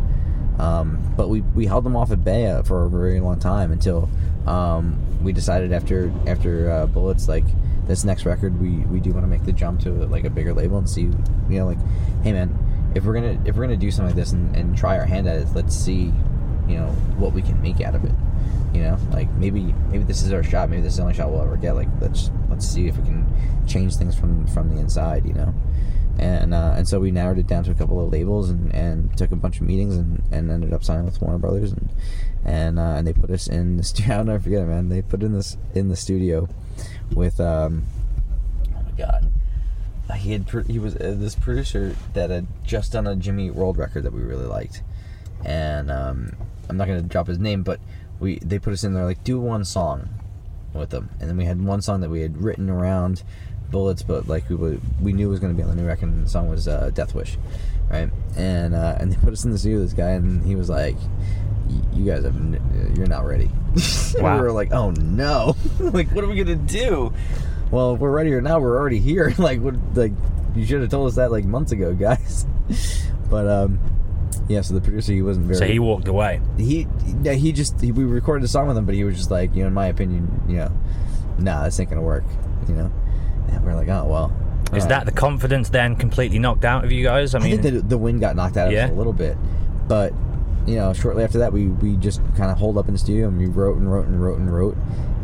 [0.59, 3.73] Um, but we, we held them off at bay uh, for a very long time
[3.73, 4.09] until
[4.47, 7.45] um, we decided after after uh, Bullets like
[7.87, 10.55] this next record we, we do want to make the jump to like a bigger
[10.55, 11.79] label and see you know like
[12.23, 14.97] hey man if we're gonna if we're gonna do something like this and, and try
[14.97, 16.13] our hand at it let's see
[16.69, 16.89] you know
[17.19, 18.13] what we can make out of it
[18.73, 21.31] you know like maybe maybe this is our shot maybe this is the only shot
[21.31, 23.27] we'll ever get like let's let's see if we can
[23.67, 25.55] change things from from the inside you know
[26.19, 29.17] and uh, and so we narrowed it down to a couple of labels and, and
[29.19, 31.89] took a bunch of meetings and, and ended up signing with Warner Brothers and
[32.45, 34.23] and uh, and they put us in the studio.
[34.23, 34.89] Never forget it, man.
[34.89, 36.49] They put in this in the studio
[37.15, 37.85] with um
[38.77, 39.33] oh my god.
[40.09, 43.77] Uh, He had he was uh, this producer that had just done a Jimmy World
[43.77, 44.83] record that we really liked,
[45.45, 46.37] and um,
[46.69, 47.81] I'm not gonna drop his name, but
[48.25, 50.09] we they put us in there like do one song
[50.73, 53.23] with them, and then we had one song that we had written around
[53.71, 56.09] bullets, but like we would, we knew was going to be on the new record.
[56.09, 57.37] And the song was uh, Death Wish,
[57.91, 58.09] right?
[58.37, 60.71] And uh, and they put us in the studio with this guy, and he was
[60.71, 60.97] like,
[61.93, 63.51] "You guys have, n- you're not ready."
[64.17, 64.37] Wow.
[64.37, 65.57] we were like, "Oh no!
[65.81, 67.13] like, what are we gonna do?"
[67.73, 69.35] Well, if we're ready or not, we're already here.
[69.39, 69.75] like, what?
[69.95, 70.13] Like,
[70.55, 72.47] you should have told us that like months ago, guys.
[73.29, 73.79] but um,
[74.49, 74.61] yeah.
[74.61, 76.41] So the producer, he wasn't very So he walked away.
[76.57, 76.87] he
[77.23, 79.55] yeah he just he, we recorded a song with him but he was just like
[79.55, 80.73] you know in my opinion you know
[81.39, 82.25] nah this ain't gonna work
[82.69, 82.91] you know
[83.49, 84.33] and we're like oh well
[84.73, 87.35] Is all that the confidence then completely knocked out of you guys?
[87.35, 88.85] I I mean, think that the wind got knocked out of Yeah?
[88.87, 89.37] us a little bit
[89.89, 90.13] but
[90.67, 93.29] you know shortly after that we we just kind of holed up in the studio
[93.29, 94.77] and we wrote and wrote and wrote and wrote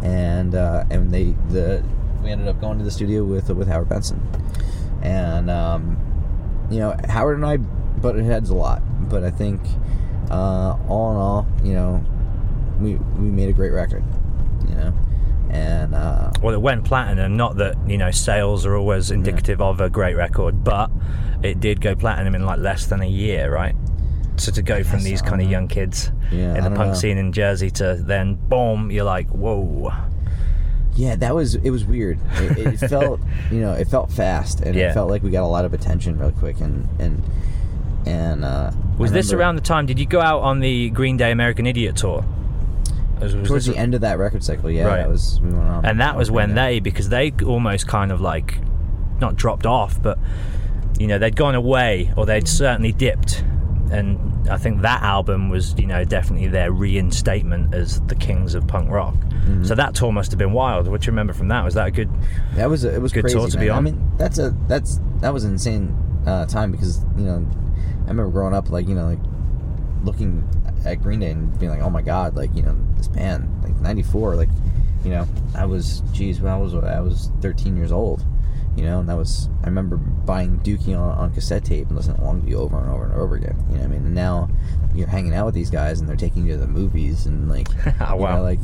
[0.02, 1.82] and uh and they the
[2.22, 4.20] we ended up going to the studio with with Howard Benson
[5.02, 5.96] and um
[6.70, 7.58] you know Howard and I
[8.02, 9.60] butted heads a lot but I think
[10.30, 12.04] uh all in all you know
[12.80, 14.02] we we made a great record
[14.68, 14.92] you know
[15.50, 17.36] and uh well, it went platinum.
[17.36, 20.90] Not that you know sales are always indicative of a great record, but
[21.42, 23.74] it did go platinum in like less than a year, right?
[24.36, 26.94] So to go from these kind of young kids Yeah, in the punk know.
[26.94, 29.92] scene in Jersey to then boom, you're like, whoa.
[30.94, 31.70] Yeah, that was it.
[31.70, 32.18] Was weird.
[32.36, 34.90] It, it felt, you know, it felt fast, and Yeah.
[34.90, 37.22] it felt like we got a lot of attention real quick, and and
[38.06, 38.44] and.
[38.44, 39.86] Uh, Was I this remember around the time?
[39.86, 42.24] Did you go out on the Green Day American Idiot tour?
[43.20, 44.70] Was- was towards this- the end of that record cycle?
[44.70, 44.96] Yeah, Right.
[44.98, 46.74] that was we went on, and that on was when Green Day.
[46.74, 48.58] they because they almost kind of like
[49.20, 50.18] not dropped off but
[50.98, 53.44] you know they'd gone away or they'd certainly dipped
[53.90, 54.18] and
[54.50, 58.88] i think that album was you know definitely their reinstatement as the kings of punk
[58.90, 59.64] rock Mm-hmm.
[59.64, 61.88] so that tour must have been wild what do you remember from that was that
[61.88, 62.08] a good
[62.56, 63.38] That was a, it was Good crazy.
[63.38, 63.76] tour to be man.
[63.76, 65.94] I mean, that's a that's that was an insane
[66.26, 67.46] uh, time because you know
[68.10, 69.18] remember growing up like you know like
[70.04, 70.48] looking
[70.84, 73.74] at Green Day and being like, oh my god, like you know this band like
[73.80, 74.48] '94, like
[75.04, 78.24] you know I was geez, when I was I was 13 years old.
[78.76, 82.16] You know, and that was I remember buying Dookie on, on cassette tape and listening
[82.18, 83.56] to Longview over and over and over again.
[83.68, 84.48] You know, what I mean, and now
[84.94, 87.68] you're hanging out with these guys and they're taking you to the movies and like,
[88.00, 88.36] Oh, you wow.
[88.36, 88.60] know, like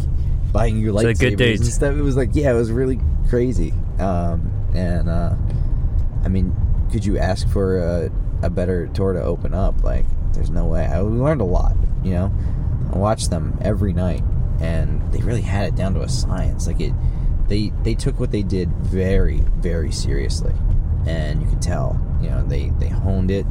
[0.53, 1.97] buying your lightsabers good and stuff.
[1.97, 3.75] It was like, yeah, it was really crazy.
[3.99, 5.35] Um, and uh,
[6.25, 6.55] I mean,
[6.93, 8.11] could you ask for a,
[8.47, 9.83] a better tour to open up.
[9.83, 10.87] Like, there's no way.
[10.87, 11.77] I, we learned a lot.
[12.03, 12.35] You know,
[12.93, 14.23] I watched them every night,
[14.61, 16.67] and they really had it down to a science.
[16.67, 16.93] Like it,
[17.49, 20.53] they they took what they did very very seriously,
[21.07, 22.01] and you could tell.
[22.23, 23.47] You know, they they honed it.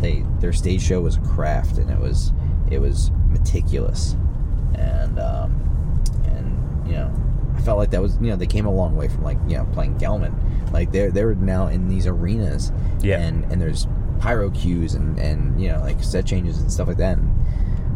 [0.00, 2.32] They their stage show was a craft, and it was
[2.70, 4.16] it was meticulous,
[4.74, 7.12] and um, and you know,
[7.56, 9.56] I felt like that was you know they came a long way from like you
[9.56, 10.34] know playing Gilman.
[10.72, 13.18] Like they're they're now in these arenas, Yeah.
[13.20, 13.86] and and there's
[14.20, 17.18] pyro cues and and you know like set changes and stuff like that.
[17.18, 17.28] And,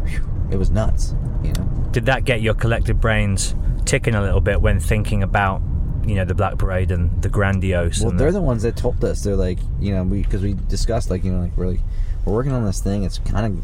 [0.07, 1.63] whew, it was nuts, you know.
[1.91, 5.61] Did that get your collective brains ticking a little bit when thinking about,
[6.05, 8.01] you know, the Black Parade and the grandiose?
[8.01, 9.23] Well, and they're the, the ones that told us.
[9.23, 11.79] They're like, you know, we because we discussed like, you know, like we're like
[12.25, 13.03] we're working on this thing.
[13.03, 13.63] It's kind of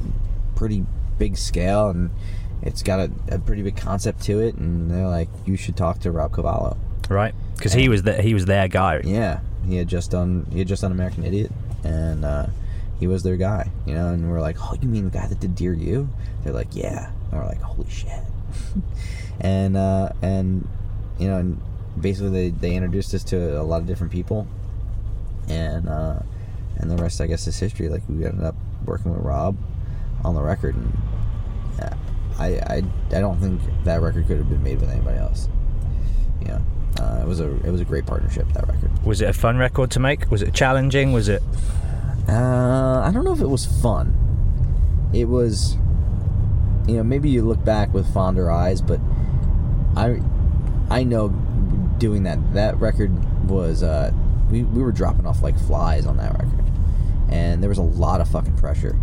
[0.56, 0.86] pretty
[1.17, 2.12] big scale and
[2.62, 4.56] it's got a, a pretty big concept to it.
[4.56, 6.78] And they're like, you should talk to Rob Cavallo.
[7.10, 9.02] right because he was the, he was their guy.
[9.04, 11.52] Yeah, he had just done he had just done American Idiot,
[11.84, 12.48] and uh,
[13.00, 13.70] he was their guy.
[13.86, 16.10] You know, and we're like, oh, you mean the guy that did Dear You?
[16.44, 17.12] They're like, yeah.
[17.32, 18.20] And we're like, holy shit.
[19.39, 20.67] and uh, and
[21.20, 21.62] you know, and
[22.00, 24.48] basically they, they introduced us to a lot of different people,
[25.48, 26.20] and uh,
[26.78, 27.89] and the rest, I guess, is history.
[27.89, 29.58] Like we ended up working with Rob
[30.24, 30.94] on the record, and
[31.82, 31.96] uh,
[32.39, 35.48] I I I don't think that record could have been made with anybody else.
[36.41, 36.62] You know,
[36.99, 38.47] uh, it was a it was a great partnership.
[38.54, 39.06] That record.
[39.06, 40.30] Was it a fun record to make?
[40.30, 41.12] Was it challenging?
[41.13, 41.41] Was it?
[42.27, 44.17] Uh, I don't know if it was fun.
[45.13, 45.75] It was,
[46.88, 48.99] you know, maybe you look back with fonder eyes, but
[49.95, 50.21] I,
[50.89, 51.30] I know
[51.97, 53.12] doing that that record
[53.49, 54.12] was uh,
[54.49, 56.63] we we were dropping off like flies on that record,
[57.30, 58.97] and there was a lot of fucking pressure,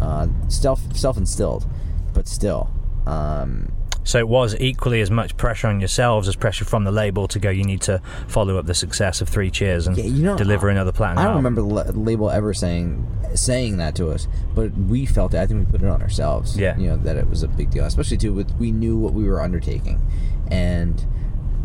[0.00, 1.66] uh, self self instilled,
[2.14, 2.70] but still,
[3.06, 3.70] um,
[4.04, 7.38] So it was equally as much pressure on yourselves as pressure from the label to
[7.38, 7.50] go.
[7.50, 10.68] You need to follow up the success of Three Cheers and Yeah, you know, deliver
[10.68, 11.18] I- another platinum.
[11.18, 11.56] I don't album.
[11.56, 15.38] remember the label ever saying saying that to us, but we felt it.
[15.40, 16.58] I think we put it on ourselves.
[16.58, 16.76] Yeah.
[16.76, 19.24] you know that it was a big deal, especially too with we knew what we
[19.24, 20.02] were undertaking,
[20.50, 21.02] and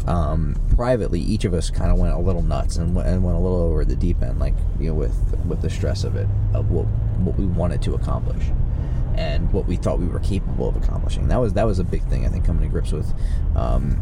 [0.07, 3.35] um, privately each of us kind of went a little nuts and, went- and went
[3.37, 5.13] a little over the deep end, like you know with
[5.45, 6.85] with the stress of it of what
[7.19, 8.43] what we wanted to accomplish.
[9.17, 11.27] And what we thought we were capable of accomplishing.
[11.27, 12.25] That was that was a big thing.
[12.25, 13.11] I think coming to grips with,
[13.55, 13.97] um,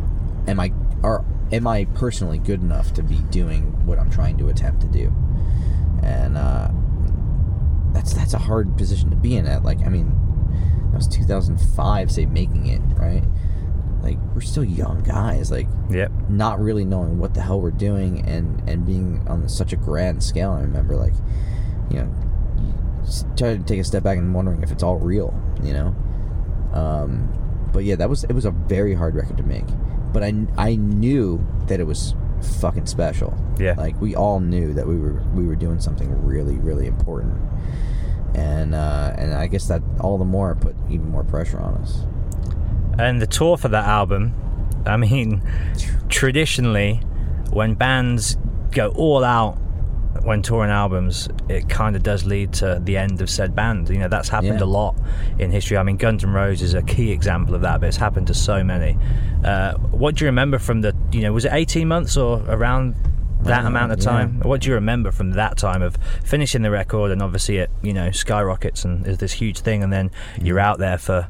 [0.47, 0.73] am I
[1.03, 4.87] are am I personally good enough to be doing what I'm trying to attempt to
[4.87, 5.13] do?
[6.03, 6.69] and uh,
[7.93, 9.45] that's that's a hard position to be in.
[9.47, 10.09] At like, I mean,
[10.91, 13.23] that was 2005, say making it right.
[14.01, 16.11] Like we're still young guys, like Yep.
[16.29, 20.21] not really knowing what the hell we're doing, and and being on such a grand
[20.21, 20.51] scale.
[20.51, 21.13] I remember, like,
[21.89, 22.13] you know,
[23.37, 25.95] trying to take a step back and wondering if it's all real, you know.
[26.73, 27.31] Um,
[27.71, 29.65] but yeah, that was it was a very hard record to make,
[30.13, 32.15] but I I knew that it was
[32.59, 33.37] fucking special.
[33.57, 33.75] Yeah.
[33.77, 37.33] like we all knew that we were we were doing something really really important,
[38.33, 42.03] and uh, and I guess that all the more put even more pressure on us.
[42.97, 44.33] And the tour for that album,
[44.85, 45.41] I mean,
[46.09, 47.01] traditionally,
[47.51, 48.37] when bands
[48.71, 49.57] go all out
[50.25, 53.89] when touring albums, it kind of does lead to the end of said band.
[53.89, 54.65] You know, that's happened Yeah.
[54.65, 54.95] a lot
[55.37, 55.77] in history.
[55.77, 58.33] I mean, Guns N' Roses is a key example of that, but it's happened to
[58.33, 58.97] so many.
[59.43, 62.95] Uh, what do you remember from the, you know, was it 18 months or around
[63.43, 64.05] that amount of yeah.
[64.05, 64.39] time?
[64.41, 67.93] What do you remember from that time of finishing the record and obviously it, you
[67.93, 70.09] know, skyrockets and is this huge thing and then
[70.41, 71.27] you're out there for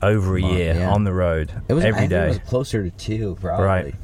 [0.00, 0.90] over a year yeah.
[0.90, 2.12] on the road It was every think.
[2.12, 3.66] It was closer to two, probably.
[3.66, 3.94] Right.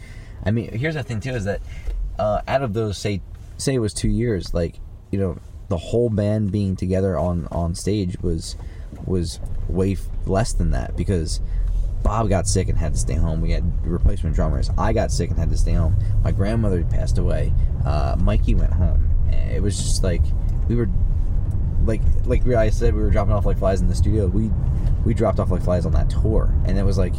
[0.44, 1.60] I mean, here's the thing too: is that
[2.18, 3.22] uh, out of those, say,
[3.64, 4.78] say it was two years, like
[5.10, 8.56] you know, the whole band being together on on stage was
[9.06, 11.40] was way f- less than that because
[12.02, 13.40] Bob got sick and had to stay home.
[13.40, 14.70] We had replacement drummers.
[14.76, 15.96] I got sick and had to stay home.
[16.22, 17.52] My grandmother passed away.
[17.84, 19.10] Uh, Mikey went home.
[19.30, 20.22] It was just like
[20.68, 20.88] we were
[21.84, 24.26] like like I said, we were dropping off like flies in the studio.
[24.26, 24.50] We
[25.04, 27.14] we dropped off like flies on that tour, and it was like,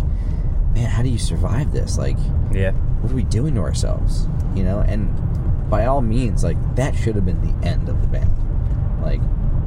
[0.73, 1.97] man, how do you survive this?
[1.97, 2.17] Like,
[2.51, 2.71] yeah.
[3.01, 4.27] what are we doing to ourselves?
[4.55, 5.09] You know, and
[5.69, 8.31] by all means, like that should have been the end of the band.
[9.01, 9.21] Like,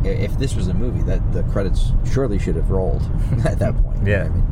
[0.05, 3.03] if this was a movie, that the credits surely should have rolled
[3.45, 3.99] at that point.
[3.99, 4.25] you know Yeah.
[4.25, 4.47] I mean?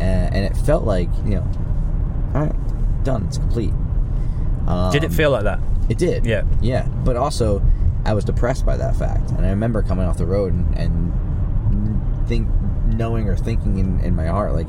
[0.00, 1.50] and, and it felt like you know,
[2.34, 3.24] all right, done.
[3.26, 3.72] It's complete.
[4.66, 5.60] Um, Did it feel like that?
[5.88, 6.24] it did.
[6.24, 6.44] Yeah.
[6.62, 6.86] Yeah.
[7.04, 7.62] But also,
[8.06, 9.30] I was depressed by that fact.
[9.32, 12.48] And I remember coming off the road and, and think,
[12.86, 14.66] knowing or thinking in, in my heart, like,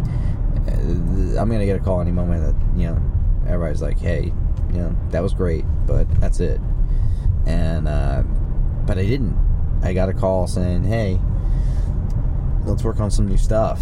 [0.68, 3.02] uh, I'm going to get a call any moment that, you know,
[3.48, 4.34] everybody's like, hey,
[4.76, 6.60] you know, that was great, but that's it.
[7.46, 8.24] And, uh,
[8.86, 9.38] but I didn't.
[9.82, 11.20] I got a call saying, hey,
[12.66, 13.82] let's work on some new stuff,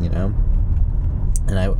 [0.00, 0.34] you know?
[1.48, 1.74] And I,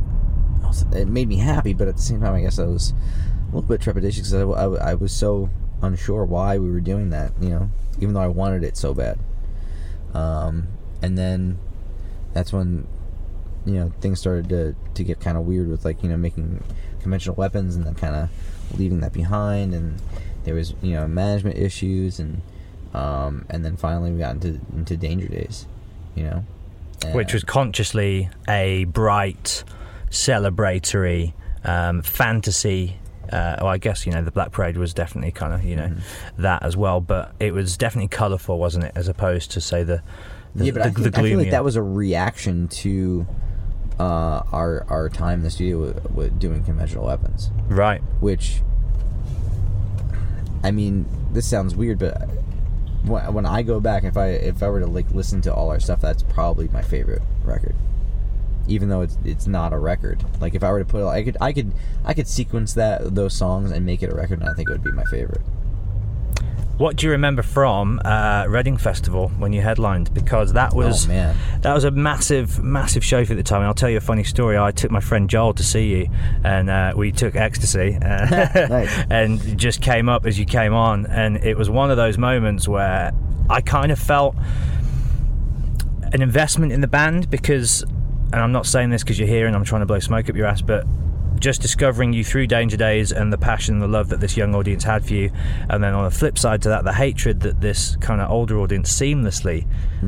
[0.95, 2.93] it made me happy, but at the same time, I guess I was
[3.41, 5.49] a little bit trepidatious because I, I, I was so
[5.81, 7.31] unsure why we were doing that.
[7.41, 9.19] You know, even though I wanted it so bad.
[10.13, 10.67] Um,
[11.01, 11.57] and then
[12.33, 12.87] that's when
[13.65, 16.63] you know things started to to get kind of weird with like you know making
[17.03, 18.29] conventional weapons and then kind of
[18.79, 20.01] leaving that behind and
[20.45, 22.41] there was you know management issues and
[22.95, 25.67] um, and then finally we got into into danger days
[26.15, 26.43] you know
[27.11, 29.63] which was consciously a bright,
[30.09, 31.33] celebratory
[31.65, 32.97] um, fantasy.
[33.25, 35.87] Uh, well, I guess you know the Black Parade was definitely kind of you know
[35.87, 36.41] Mm-hmm.
[36.41, 38.93] that as well, but it was definitely colourful, wasn't it?
[38.95, 40.01] As opposed to say the
[40.55, 43.25] the, yeah, but the, I, think, I feel like that was a reaction to
[43.99, 48.01] uh, our our time in the studio with, with doing conventional weapons, right.
[48.19, 48.61] which
[50.63, 52.29] I mean, this sounds weird, but
[53.03, 55.69] when, when I go back, if I if I were to like listen to all
[55.69, 57.75] our stuff, that's probably my favorite record.
[58.67, 61.37] Even though it's it's not a record, like if I were to put, I could
[61.41, 61.73] I could
[62.05, 64.71] I could sequence that those songs and make it a record, and I think it
[64.71, 65.41] would be my favorite.
[66.77, 70.11] What do you remember from uh, Reading Festival when you headlined?
[70.11, 73.59] Because that was oh man, that was a massive, massive show for the time.
[73.59, 74.57] And I'll tell you a funny story.
[74.57, 76.07] I took my friend Joel to see you,
[76.43, 78.25] and uh, we took ecstasy, uh,
[78.69, 79.05] Nice.
[79.11, 81.05] and just came up as you came on.
[81.05, 83.11] And it was one of those moments where
[83.51, 84.35] I kind of felt
[86.11, 89.55] an investment in the band because, and I'm not saying this because you're here and
[89.55, 90.85] I'm trying to blow smoke up your ass, but
[91.43, 94.55] just discovering you through Danger Days and the passion and the love that this young
[94.55, 95.29] audience had for you,
[95.69, 98.57] and then on the flip side to that, the hatred that this kind of older
[98.59, 99.67] audience seamlessly,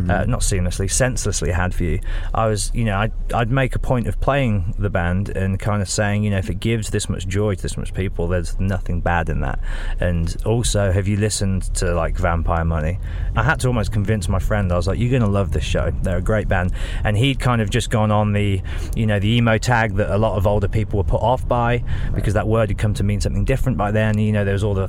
[0.09, 1.99] uh, not seamlessly, senselessly had for you.
[2.33, 5.81] I was, you know, I'd, I'd make a point of playing the band and kind
[5.81, 8.57] of saying, you know, if it gives this much joy to this much people, there's
[8.57, 9.59] nothing bad in that.
[9.99, 12.97] And also, have you listened to like Vampire Money?
[13.35, 14.71] I had to almost convince my friend.
[14.71, 15.91] I was like, you're going to love this show.
[16.01, 16.71] They're a great band.
[17.03, 18.61] And he'd kind of just gone on the,
[18.95, 21.83] you know, the emo tag that a lot of older people were put off by
[22.13, 24.17] because that word had come to mean something different by then.
[24.17, 24.87] You know, there was all the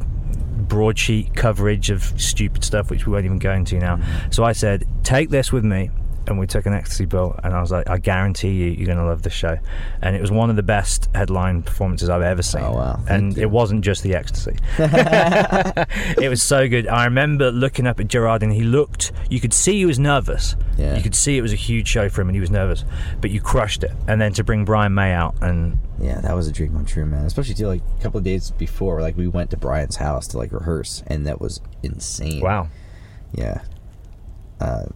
[0.69, 4.01] broadsheet coverage of stupid stuff which we won't even go into now.
[4.31, 5.91] So I said, take this with me.
[6.27, 8.99] And we took an ecstasy bill, and I was like, I guarantee you, you're going
[8.99, 9.59] to love this show.
[10.03, 12.63] And it was one of the best headline performances I've ever seen.
[12.63, 13.01] Oh, wow.
[13.09, 14.57] And it wasn't just the ecstasy.
[14.79, 16.89] it was so good.
[16.89, 20.57] I remember looking up at Gerard, and he looked, you could see he was nervous.
[20.77, 20.97] Yeah.
[20.97, 22.85] You could see it was a huge show for him, and he was nervous.
[23.21, 23.93] But you crushed it.
[24.09, 27.07] And then to bring Brian May out, and Yeah, that was a dream come true,
[27.07, 27.25] man.
[27.25, 30.39] Especially too, like a couple of days before, like we went to Brian's house to
[30.39, 32.41] like rehearse, and that was insane.
[32.41, 32.69] wow.
[33.33, 33.63] Yeah.
[34.61, 34.87] Uh,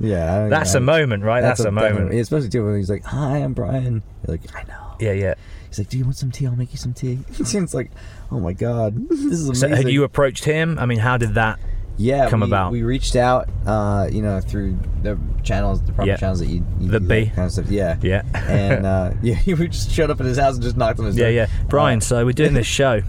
[0.00, 0.48] yeah.
[0.48, 0.78] That's know.
[0.78, 1.40] a moment, right?
[1.40, 2.14] That's, a, definite- moment.
[2.14, 5.34] yeah, Especially too when he's like, "Hi, I'm Brian." You're like, "I know." Yeah, yeah.
[5.68, 6.46] He's like, "Do you want some tea?
[6.46, 7.90] I'll make you some tea." it's like,
[8.30, 10.78] "Oh my god, this is amazing." So had you approached him?
[10.78, 11.58] I mean, how did that?
[11.98, 12.72] yeah, come we, about?
[12.72, 16.16] We reached out, uh, you know, through the channels, the proper Yeah.
[16.18, 17.26] channels that you, you The B.
[17.34, 17.70] kind of stuff.
[17.70, 18.20] Yeah, Yeah.
[18.34, 21.16] and uh, yeah, we just showed up at his house and just knocked on his
[21.16, 21.30] door.
[21.30, 21.64] Yeah, yeah.
[21.70, 23.00] Brian, Uh, so we're doing this show.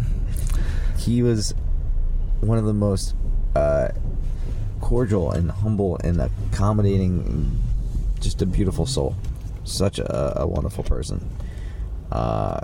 [0.99, 1.53] he was
[2.39, 3.13] one of the most
[3.57, 3.89] uh,
[4.87, 9.15] cordial and humble and accommodating, and just a beautiful soul.
[9.65, 11.29] Such a, a wonderful person.
[12.09, 12.61] Uh,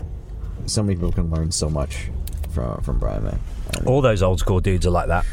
[0.66, 2.10] so many people can learn so much
[2.54, 3.36] from from Brian May.
[3.78, 5.26] And- All those old school dudes are like that.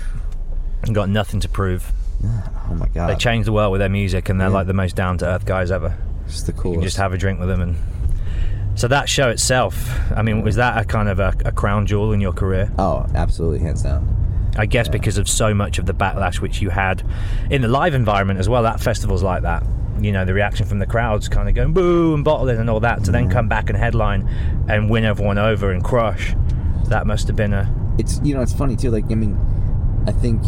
[0.82, 1.93] And got nothing to prove.
[2.24, 4.55] oh my god, They changed the world with their music, and they're Yeah.
[4.55, 5.97] like the most down to earth guys ever.
[6.26, 6.78] just the You coolest.
[6.78, 7.76] can just have a drink with them, and
[8.74, 9.74] so that show itself.
[10.16, 12.72] I mean, was that a kind of a, a crown jewel in your career?
[12.78, 14.03] oh, absolutely, hands down.
[14.57, 17.03] I guess because of so much of the backlash which you had
[17.51, 18.63] in the live environment as well.
[18.63, 19.65] That festival's like that.
[20.01, 22.81] You know, the reaction from the crowds kind of going boo and bottling and all
[22.81, 23.33] that to then mm.
[23.33, 24.27] come back and headline
[24.69, 26.35] and win everyone over and crush.
[26.89, 27.73] That must have been a.
[27.99, 29.39] it's you know it's funny too like i mean
[30.07, 30.43] i think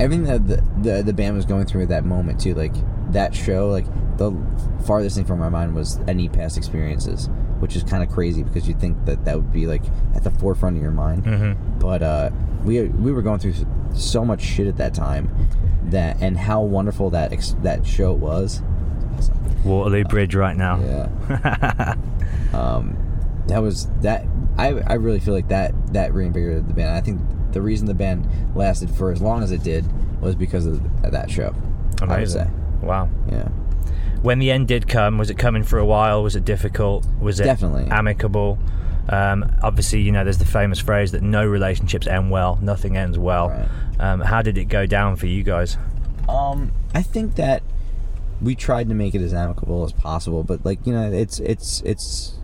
[0.00, 2.72] everything that the, the the band was going through at that moment too like
[3.12, 3.84] that show like
[4.16, 4.32] the
[4.86, 7.28] farthest thing from my mind was any past experiences
[7.62, 9.82] which is kind of crazy because you think that that would be like
[10.16, 11.56] at the forefront of your mind Mhm.
[11.78, 12.28] but uh
[12.64, 13.54] we we were going through
[13.94, 15.28] so much shit at that time
[15.84, 18.60] that and how wonderful that ex- that show was
[19.64, 20.80] Waterloo Bridge right now.
[20.80, 21.94] yeah.
[22.52, 22.96] um,
[23.46, 24.24] that was that.
[24.58, 26.90] I I really feel like that that reinvigorated the band.
[26.96, 27.20] I think
[27.52, 29.84] the reason the band lasted for as long as it did
[30.20, 31.54] was because of that show.
[32.00, 32.44] I would Amazing.
[32.46, 32.50] say.
[32.86, 33.08] Wow.
[33.30, 33.48] Yeah.
[34.22, 36.22] When the end did come, was it coming for a while?
[36.22, 37.06] Was it difficult?
[37.20, 37.86] Was it Definitely.
[37.90, 38.58] amicable?
[39.08, 43.18] Um, obviously, you know, there's the famous phrase that no relationships end well, nothing ends
[43.18, 43.48] well.
[43.48, 43.68] Right.
[43.98, 45.76] Um, how did it go down for you guys?
[46.28, 47.62] Um, I think that
[48.40, 51.80] we tried to make it as amicable as possible, but like you know, it's it's
[51.84, 52.34] it's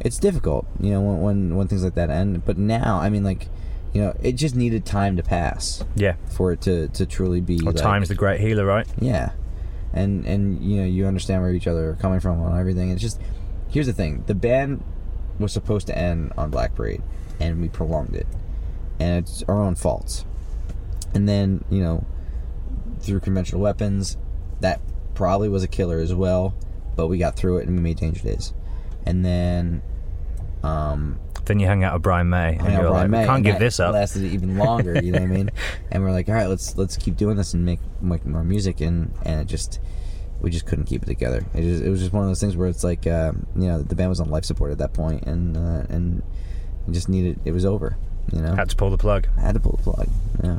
[0.00, 2.44] it's difficult, you know, when when, when things like that end.
[2.46, 3.48] But now, I mean, like,
[3.92, 6.14] you know, it just needed time to pass Yeah.
[6.30, 7.56] for it to to truly be.
[7.62, 8.86] Well, like, time's the great healer, right?
[8.98, 9.32] Yeah,
[9.92, 12.90] and and you know you understand where each other are coming from on everything.
[12.90, 13.20] It's just
[13.68, 14.82] here's the thing: the band
[15.38, 17.02] was supposed to end on Black Parade,
[17.40, 18.26] and we prolonged it,
[18.98, 20.24] and it's our own faults.
[21.14, 22.04] And then you know,
[23.00, 24.16] through conventional weapons,
[24.60, 24.80] that
[25.14, 26.54] probably was a killer as well,
[26.96, 28.52] but we got through it and we made Danger Days,
[29.04, 29.82] and then.
[30.62, 33.44] Um, Then you hung out with Brian May, and you're like, Brian "We May, can't
[33.44, 33.94] give this up.
[33.94, 35.50] Lasted even longer, you know what I mean?
[35.90, 38.80] And we're like, all right, let's let's keep doing this and make make more music,
[38.80, 39.78] and and it just
[40.40, 41.44] we just couldn't keep it together.
[41.54, 43.82] It just it was just one of those things where it's like, um, you know,
[43.82, 46.22] the band was on life support at that point, and uh, and
[46.90, 47.96] just needed it was over,
[48.32, 48.54] you know.
[48.54, 49.28] Had to pull the plug.
[49.36, 50.08] I had to pull the plug.
[50.42, 50.58] Yeah.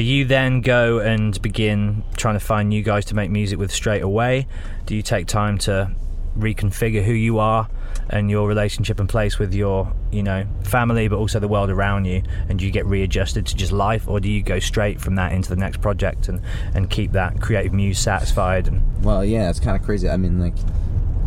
[0.00, 3.70] Do you then go and begin trying to find new guys to make music with
[3.70, 4.46] straight away?
[4.86, 5.90] Do you take time to
[6.38, 7.68] reconfigure who you are
[8.08, 12.06] and your relationship and place with your, you know, family, but also the world around
[12.06, 12.22] you?
[12.48, 15.32] And do you get readjusted to just life, or do you go straight from that
[15.32, 16.40] into the next project and
[16.74, 18.68] and keep that creative muse satisfied?
[18.68, 20.08] And Well, yeah, it's kind of crazy.
[20.08, 20.56] I mean, like,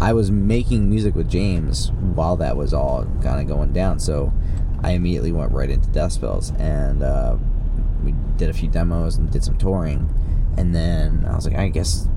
[0.01, 4.33] I was making music with James while that was all kind of going down, so
[4.83, 7.37] I immediately went right into Spells, and uh,
[8.37, 10.13] did a few demos and did some touring,
[10.57, 12.07] and then I was like, I guess,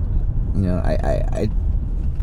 [0.55, 1.51] you know, I, I, I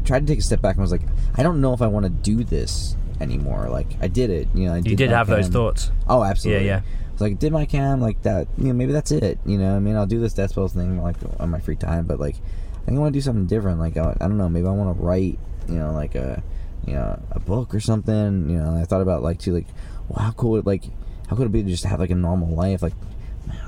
[0.05, 1.03] tried to take a step back and was like,
[1.35, 3.69] I don't know if I want to do this anymore.
[3.69, 4.73] Like, I did it, you know.
[4.73, 5.91] I you did have those thoughts.
[6.07, 6.65] Oh, absolutely.
[6.65, 7.11] Yeah, yeah.
[7.11, 8.47] It's like did My Chem like that.
[8.57, 9.39] You know, maybe that's it.
[9.45, 12.05] You know, I mean, I'll do this Death Spells thing like on my free time,
[12.05, 13.79] but like, I think I want to do something different.
[13.79, 15.39] Like, I, I don't know, maybe I want to write.
[15.67, 16.43] You know, like a,
[16.85, 18.49] you know, a book or something.
[18.49, 19.67] You know, I thought about like too, like,
[20.09, 20.83] well, how cool would like,
[21.29, 22.93] how could it be to just have like a normal life, like.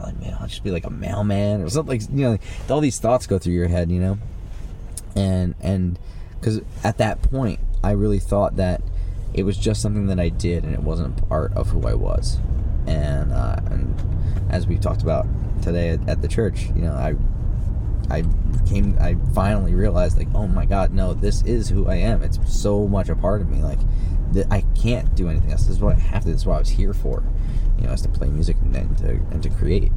[0.06, 2.00] Like, man, I'll just be like a mailman or something.
[2.00, 2.38] Like, you know,
[2.70, 4.18] all these thoughts go through your head, you know,
[5.16, 6.00] and and
[6.40, 8.82] because at that point, I really thought that
[9.34, 11.94] it was just something that I did and it wasn't a part of who I
[11.94, 12.40] was.
[12.88, 13.96] And uh, and
[14.50, 15.26] as we talked about
[15.62, 17.16] today at, at the church, you know, I
[18.10, 18.24] I
[18.68, 22.22] came I finally realized like, oh my God, no, this is who I am.
[22.22, 23.62] It's so much a part of me.
[23.62, 23.80] Like
[24.34, 25.64] that I can't do anything else.
[25.64, 26.32] This is what I have to.
[26.32, 27.24] This is what I was here for.
[27.80, 29.92] You know, is to play music and, to and to create.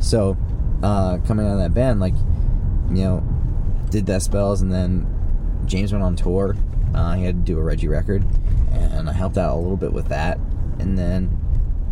[0.00, 0.36] So
[0.82, 2.14] uh, coming out of that band, like
[2.90, 3.24] you know,
[3.90, 5.06] did Death Spells and then
[5.66, 6.56] James went on tour.
[6.94, 8.24] Uh, he had to do a Reggie record,
[8.72, 10.38] and I helped out a little bit with that.
[10.78, 11.36] And then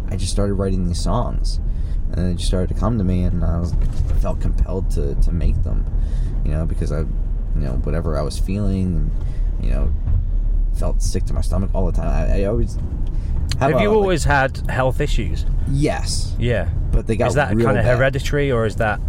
[0.08, 1.60] I just started writing these songs,
[2.06, 3.74] and then it just started to come to me, and I was
[4.20, 5.84] felt compelled to to make them,
[6.44, 7.08] you know, because I, you
[7.54, 9.10] know, whatever I was feeling,
[9.60, 9.92] you know,
[10.74, 12.08] felt sick to my stomach all the time.
[12.08, 12.78] I, I always
[13.60, 15.44] Have a- you like- always had health issues?
[15.70, 16.68] yes, Yeah.
[16.92, 17.96] but they got is that real kind of bad.
[17.96, 19.00] hereditary, or is that?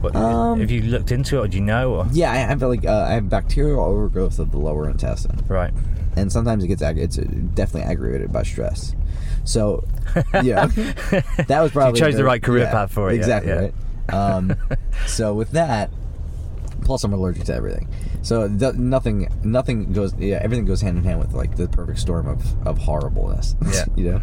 [0.00, 1.94] What, Um, have you looked into it, or do you know?
[1.94, 2.06] Or?
[2.12, 5.40] Yeah, I have like uh, I have bacterial overgrowth of the lower intestine.
[5.48, 5.72] Right.
[6.18, 7.24] and sometimes it gets ag- it's uh,
[7.54, 8.94] definitely aggravated by stress.
[9.44, 9.84] So,
[10.42, 10.66] yeah,
[11.46, 13.60] that was probably chose the right career path for it, yeah, Exactly yeah.
[13.60, 13.74] right.
[14.14, 14.54] Um,
[15.06, 15.90] so with that,
[16.82, 17.88] plus I'm allergic to everything.
[18.26, 20.12] So th- nothing, nothing goes.
[20.18, 23.54] Yeah, everything goes hand in hand with like the perfect storm of of horribleness.
[23.72, 23.84] Yeah.
[23.94, 24.20] you know.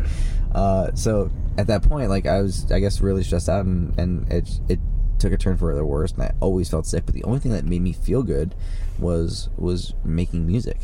[0.54, 4.30] Uh, so at that point, like I was, I guess, really stressed out, and and
[4.30, 4.80] it it
[5.20, 7.06] took a turn for the worse, and I always felt sick.
[7.06, 8.56] But the only thing that made me feel good
[8.99, 10.80] was was making music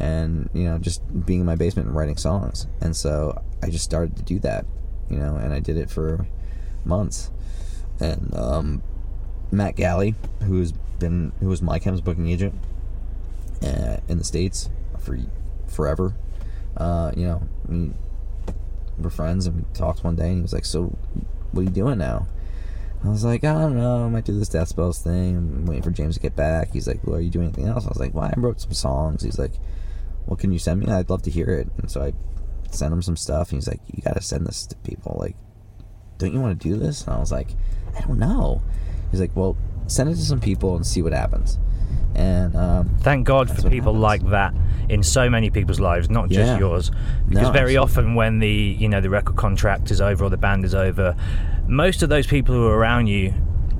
[0.00, 3.84] and you know just being in my basement and writing songs and so i just
[3.84, 4.64] started to do that
[5.10, 6.24] you know and i did it for
[6.84, 7.32] months
[7.98, 8.80] and um,
[9.50, 10.12] matt Galle
[10.44, 12.54] who's been who was my Chem's booking agent
[13.62, 14.68] uh, in the states
[14.98, 15.18] for
[15.66, 16.14] forever.
[16.76, 17.92] Uh, you know, we
[18.98, 20.96] were friends and we talked one day, and he was like, "So,
[21.52, 22.26] what are you doing now?"
[23.04, 25.36] I was like, I don't know, I might do this Death Spells thing.
[25.36, 26.72] I'm waiting for James to get back.
[26.72, 27.84] He's like, Well, are you doing anything else?
[27.86, 29.22] I was like, Well, I wrote some songs.
[29.22, 29.52] He's like,
[30.26, 30.86] Well, can you send me?
[30.88, 31.68] I'd love to hear it.
[31.78, 32.12] And so I
[32.72, 33.50] sent him some stuff.
[33.50, 35.16] And he's like, You got to send this to people.
[35.20, 35.36] Like,
[36.18, 37.04] don't you want to do this?
[37.04, 37.50] And I was like,
[37.96, 38.62] I don't know.
[39.12, 39.56] He's like, Well,
[39.88, 41.58] send it to some people and see what happens.
[42.14, 44.02] And um, Thank God for people happens.
[44.02, 44.54] like that
[44.88, 46.58] in so many people's lives, not just Yeah.
[46.58, 46.90] yours.
[47.28, 47.76] Because No, very absolutely.
[47.76, 51.14] often when the you know the record contract is over or the band is over,
[51.68, 53.34] most of those people who are around you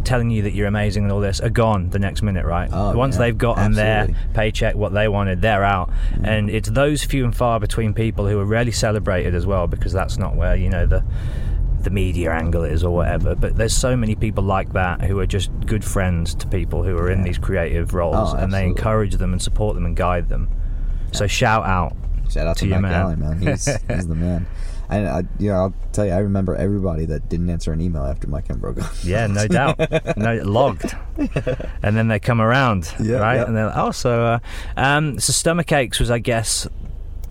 [0.05, 2.71] telling you that you're amazing and all this are gone the next minute, right?
[2.73, 4.23] Oh, Once yeah, they've gotten their absolutely.
[4.23, 4.33] Mm-hmm.
[4.35, 5.91] paycheck, what they wanted, they're out.
[6.23, 9.93] And it's those few and far between people who are rarely celebrated as well, because
[9.93, 11.03] that's not where you know the
[11.83, 13.35] the media angle is or whatever.
[13.35, 16.97] But there's so many people like that who are just good friends to people who
[16.97, 20.29] are in these creative roles, Oh, and they encourage them and support them and guide
[20.29, 20.49] them.
[21.13, 21.95] So shout out.
[22.31, 23.19] Shout out To to, your Matt man.
[23.21, 23.41] Galle, man.
[23.41, 24.47] He's, he's the man.
[24.91, 28.05] I, I, you know, I'll tell you, I remember everybody that didn't answer an email
[28.05, 28.91] after my Chem broke up.
[29.05, 29.79] Yeah, no doubt.
[30.17, 30.95] No, logged.
[31.83, 33.37] And then they come around, Yeah, right?
[33.37, 33.45] yeah.
[33.45, 34.39] And they're like, oh, so, uh,
[34.79, 36.67] um, so Stomachaches was, I guess,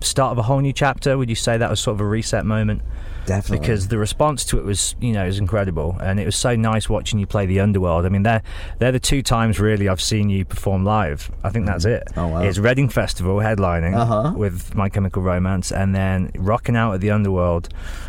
[0.00, 1.16] start of a whole new chapter.
[1.18, 2.82] Would you say that was sort of a reset moment?
[3.26, 3.58] Definitely.
[3.60, 6.88] Because the response to it was, you know, was incredible, and it was so nice
[6.88, 8.06] watching you play the Underworld.
[8.06, 8.42] I mean, they're
[8.78, 11.30] they're the two times really I've seen you perform live.
[11.44, 12.04] I think that's it.
[12.16, 12.40] Oh, wow.
[12.40, 14.32] It's Reading Festival headlining Uh-huh.
[14.34, 17.68] with My Chemical Romance, and then rocking out at the Underworld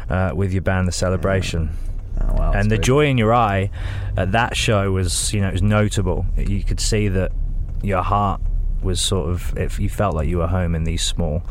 [0.10, 1.72] uh, with your band, The Cellabration
[2.22, 2.86] oh, wow, and the great.
[2.86, 3.70] joy in your eye
[4.16, 7.32] at that show was you know it was notable you could see that
[7.84, 8.40] your heart
[8.82, 11.44] was sort of if you felt like you were home in these small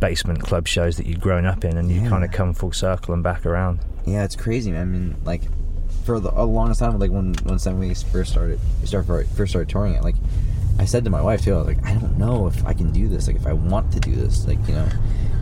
[0.00, 2.08] basement club shows that you'd grown up in and you Yeah.
[2.08, 4.82] kind of come full circle and back around Yeah, it's crazy, man.
[4.82, 5.42] I mean, like,
[6.04, 9.52] for the a longest time, like when when Seven Weeks first started, we started first
[9.52, 10.02] started touring it.
[10.02, 10.16] Like,
[10.78, 12.90] I said to my wife too, I was like, I don't know if I can
[12.90, 13.26] do this.
[13.28, 14.88] Like, if I want to do this, like, you know.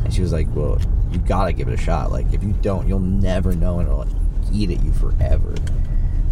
[0.05, 0.79] And she was like, Well,
[1.11, 2.13] you gotta give it a shot.
[2.13, 4.09] Like, if you don't, you'll never know, and it'll like,
[4.53, 5.55] eat at you forever.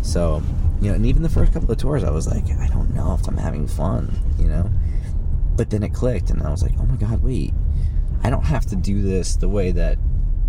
[0.03, 0.43] So,
[0.81, 3.15] you know, and even the first couple of tours, I was like, I don't know
[3.21, 4.71] if I'm having fun, you know.
[5.61, 7.53] But then it clicked, and I was like, Oh my god, wait,
[8.23, 9.99] I don't have to do this the way that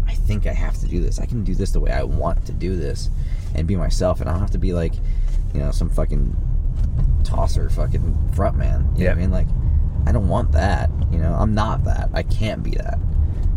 [0.07, 1.20] I think I have to do this.
[1.20, 3.09] I can do this the way I want to do this
[3.53, 4.93] and be myself and I don't have to be like,
[5.53, 6.34] you know, some fucking
[7.26, 8.89] tosser fucking front man.
[8.95, 9.32] You know what I mean?
[9.32, 9.47] Like
[10.05, 11.34] I don't want that, you know.
[11.34, 12.07] I'm not that.
[12.14, 12.97] I can't be that.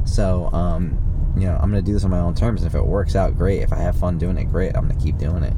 [0.06, 0.98] So, um,
[1.36, 3.38] you know, I'm gonna do this on my own terms and if it works out
[3.38, 5.54] great, if I have fun doing it, great, I'm gonna keep doing it.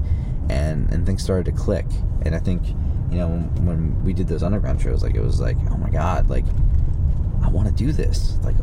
[0.51, 1.87] And and things started to click.
[2.21, 2.67] And I think,
[3.17, 5.89] you know, when, when we did those underground shows, like it was like, oh my
[5.89, 6.45] god, like
[7.43, 8.37] I want to do this.
[8.43, 8.57] Like,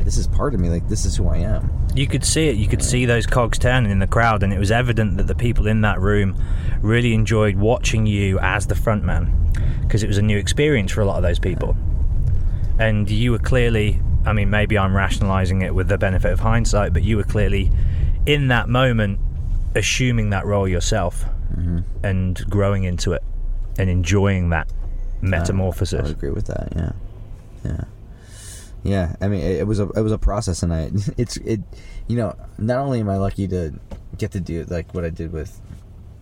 [0.00, 0.68] this is part of me.
[0.68, 1.70] Like, this is who I am.
[1.94, 4.58] you could see it you could see those cogs turning in the crowd and it
[4.58, 6.36] was evident that the people in that room
[6.82, 9.32] really enjoyed watching you as the front man
[9.82, 11.76] because it was a new experience for a lot of those people
[12.80, 16.92] and you were clearly i mean maybe i'm rationalizing it with the benefit of hindsight
[16.92, 17.70] but you were clearly
[18.26, 19.18] in that moment
[19.76, 21.78] assuming that role yourself mm-hmm.
[22.02, 23.22] and growing into it
[23.78, 24.70] and enjoying that
[25.20, 26.00] metamorphosis.
[26.00, 26.72] I would agree with that.
[26.74, 26.92] Yeah,
[27.64, 27.84] yeah,
[28.82, 29.16] yeah.
[29.20, 31.60] I mean, it, it was a it was a process, and I it's it.
[32.06, 33.72] You know, not only am I lucky to
[34.18, 35.60] get to do like what I did with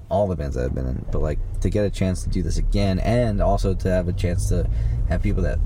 [0.09, 2.43] all the bands that I've been in, but like to get a chance to do
[2.43, 4.69] this again, and also to have a chance to
[5.09, 5.59] have people that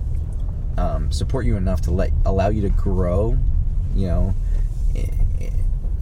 [0.78, 3.36] um, support you enough to let allow you to grow.
[3.94, 4.34] You know.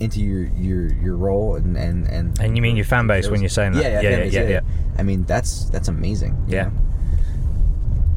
[0.00, 3.40] Into your your your role and and and And you mean your fan base when
[3.40, 3.82] you're saying that?
[3.82, 4.60] yeah yeah Yeah, yeah, base, yeah, yeah.
[4.98, 6.70] I mean that's that's amazing Yeah.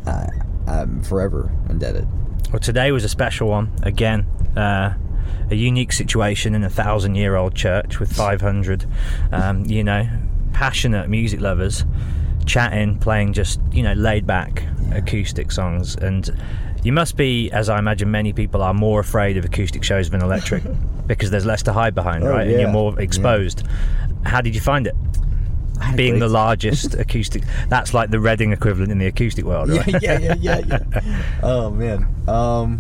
[0.06, 0.30] I,
[0.68, 2.08] I'm forever indebted.
[2.52, 3.72] Well, today was a special one.
[3.84, 4.26] Again,
[4.56, 4.96] uh,
[5.50, 8.86] a unique situation in a thousand year old church with 500,
[9.32, 10.08] um, you know,
[10.54, 11.86] passionate music lovers
[12.46, 14.64] chatting, playing just, you know, laid back
[14.94, 15.96] acoustic songs.
[15.96, 16.30] And
[16.88, 20.22] you must be, as I imagine many people are, more afraid of acoustic shows than
[20.22, 20.64] electric
[21.06, 22.48] because there's less to hide behind, Oh, right?
[22.48, 23.64] And you're more exposed.
[24.24, 24.96] How did you find it?
[25.82, 29.44] I had a Being the largest acoustic, that's like the Reading equivalent in the acoustic
[29.44, 29.86] world, right?
[30.02, 31.26] yeah, yeah, yeah, yeah, yeah.
[31.44, 32.80] Oh man, um,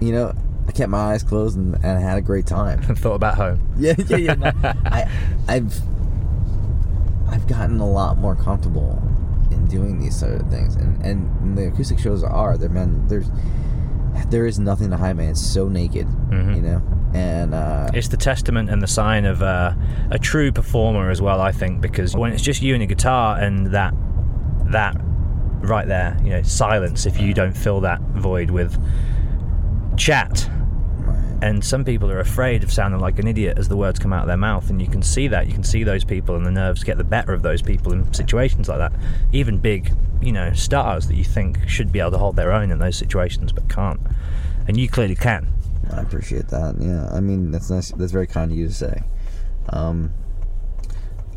[0.00, 0.32] you know,
[0.66, 2.82] I kept my eyes closed and, and I had a great time.
[2.88, 3.60] And thought about home.
[3.76, 4.34] Yeah, yeah, yeah.
[4.34, 4.50] no,
[4.86, 5.10] I,
[5.46, 5.78] I've,
[7.28, 9.02] I've gotten a lot more comfortable
[9.68, 13.06] doing these sort of things, and and the acoustic shows are there, man.
[13.08, 13.28] There's,
[14.28, 15.30] there is nothing to hide, man.
[15.30, 16.06] It's so naked,
[16.54, 16.82] you know,
[17.14, 19.74] and uh, It's the testament and the sign of uh,
[20.10, 23.38] a true performer as well, I think, because when it's just you and a guitar
[23.38, 23.94] and that
[24.70, 24.96] that
[25.60, 27.06] right there, you know, silence.
[27.06, 28.76] If you don't fill that void with
[29.96, 30.50] chat.
[31.42, 34.22] And some people are afraid of sounding like an idiot as the words come out
[34.22, 35.46] of their mouth, and you can see that.
[35.46, 38.12] You can see those people, and the nerves get the better of those people in
[38.14, 38.92] situations like that.
[39.32, 42.70] Even big, you know, stars that you think should be able to hold their own
[42.70, 44.00] in those situations, but can't.
[44.66, 45.52] And you clearly can.
[45.92, 46.76] I appreciate that.
[46.80, 47.90] Yeah, I mean that's nice.
[47.92, 49.02] That's very kind of you to say.
[49.68, 50.12] Um,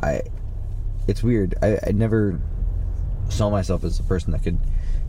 [0.02, 0.22] I,
[1.08, 1.56] it's weird.
[1.62, 2.40] I, I never
[3.30, 4.60] saw myself as a person that could,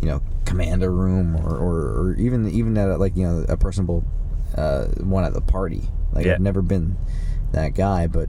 [0.03, 3.57] you know, command a room or, or, or even even at like you know a
[3.57, 4.05] personable
[4.57, 5.82] uh, one at the party.
[6.12, 6.34] Like Yeah.
[6.34, 6.96] I've never been
[7.53, 8.28] that guy, but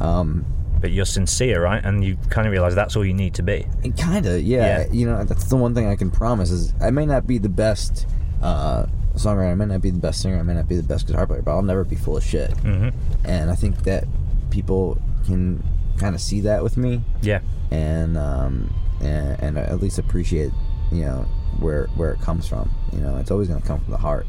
[0.00, 0.44] um,
[0.80, 1.82] But you're sincere, right?
[1.84, 3.66] And you kind of realize that's all you need to be.
[3.98, 4.92] kind of yeah, Yeah.
[4.92, 7.48] You know, that's the one thing I can promise is I may not be the
[7.48, 8.06] best
[8.42, 11.06] uh, songwriter, I may not be the best singer, I may not be the best
[11.06, 12.50] guitar player, but I'll never be full of shit.
[12.58, 12.88] hmm
[13.24, 14.04] And I think that
[14.50, 15.62] people can
[15.98, 17.02] kind of see that with me.
[17.22, 17.40] Yeah.
[17.70, 20.50] and um, and, and at least appreciate
[20.90, 21.26] you know
[21.60, 22.70] where where it comes from.
[22.92, 24.26] You know, it's always going to come from the heart.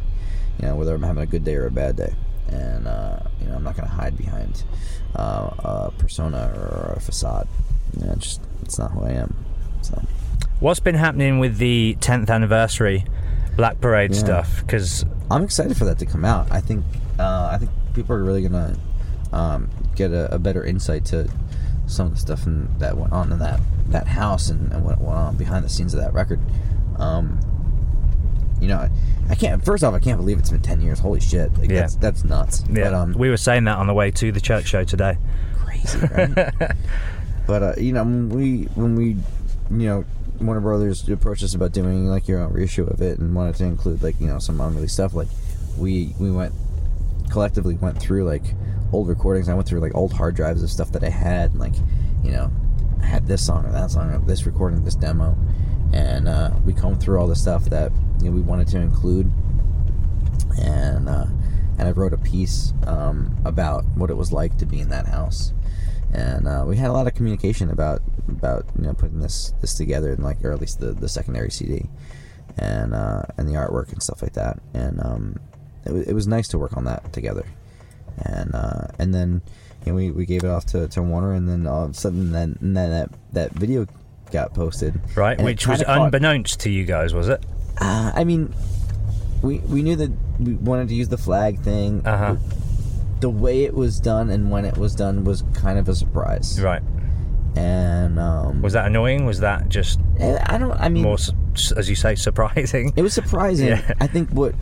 [0.59, 2.13] You know, whether I'm having a good day or a bad day,
[2.47, 4.63] and uh, you know, I'm not going to hide behind
[5.15, 7.47] uh, a persona or a facade.
[7.97, 9.35] You know, it's just it's not who I am.
[9.81, 10.01] So
[10.59, 13.03] What's been happening with the 10th anniversary
[13.57, 14.19] Black Parade Yeah.
[14.19, 14.61] stuff?
[14.61, 16.49] Because I'm excited for that to come out.
[16.51, 16.85] I think
[17.19, 18.77] uh, I think people are really gonna
[19.33, 21.29] um, get a, a better insight to
[21.85, 24.99] some of the stuff in, that went on in that that house and, and what
[25.01, 26.39] went on behind the scenes of that record.
[26.97, 27.39] Um,
[28.61, 28.87] you know,
[29.33, 29.63] I, can't.
[29.65, 30.99] First off, I can't believe it's been ten years.
[30.99, 31.55] Holy shit!
[31.57, 31.81] Like, Yeah.
[31.81, 32.63] that's that's nuts.
[32.69, 35.17] yeah, But, um, we were saying that on the way to the church show today.
[35.57, 36.33] crazy, right?
[37.47, 39.05] but uh, you know, when we when we,
[39.71, 40.05] you know,
[40.39, 43.65] Warner Brothers approached us about doing like your own reissue of it and wanted to
[43.65, 45.13] include like you know some unreleased stuff.
[45.13, 45.29] Like
[45.77, 46.53] we we went
[47.29, 48.43] collectively went through like
[48.91, 49.49] old recordings.
[49.49, 51.73] I went through like old hard drives of stuff that I had, and, like
[52.23, 52.51] you know,
[53.01, 55.35] I had this song or that song or this recording, this demo,
[55.93, 59.31] and uh, we combed through all the stuff that you know, we wanted to include,
[60.59, 61.27] and uh,
[61.77, 65.07] and I wrote a piece um, about what it was like to be in that
[65.07, 65.53] house,
[66.13, 69.75] and uh, we had a lot of communication about about you know putting this this
[69.75, 71.85] together and like or at least the the secondary CD,
[72.57, 75.39] and uh, and the artwork and stuff like that, and um,
[75.85, 77.45] it, wa- it was nice to work on that together,
[78.17, 79.41] and uh, and then
[79.85, 82.57] we, we gave it off to, to Warner, and then all of a sudden then
[82.61, 83.85] then that that video
[84.33, 87.45] got posted, Right, and which was caught- unbeknownst to you guys, was it?
[87.79, 88.53] uh, I mean,
[89.41, 92.05] we we knew that we wanted to use the flag thing.
[92.05, 92.35] Uh huh.
[93.21, 96.59] The way it was done and when it was done was kind of a surprise.
[96.61, 96.81] Right.
[97.55, 99.25] And um, Was that annoying?
[99.25, 100.71] Was that just eh, I don't.
[100.73, 101.17] I mean, more,
[101.77, 102.91] as you say, surprising?
[102.95, 103.67] it was surprising.
[103.69, 103.93] Yeah.
[104.01, 104.55] I think what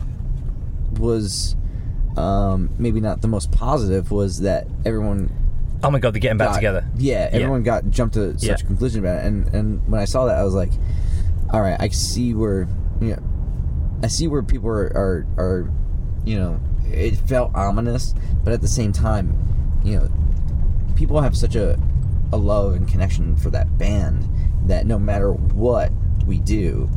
[0.98, 1.56] was
[2.16, 5.30] um, maybe not the most positive was that everyone
[5.84, 6.84] Oh my god, they're getting back got- together.
[6.96, 8.54] Yeah, everyone got jumped to such Yeah.
[8.54, 10.70] a conclusion about it, and and when I saw that, I was like,
[11.50, 12.68] all right, I see where
[13.00, 13.22] you know,
[14.02, 15.70] I see where people are are, are
[16.24, 16.60] you know,
[16.90, 18.14] it felt ominous,
[18.44, 19.36] but at the same time,
[19.84, 20.08] you know,
[20.94, 21.78] people have such a
[22.32, 24.26] a love and connection for that band
[24.66, 25.90] that no matter what
[26.26, 26.88] we do,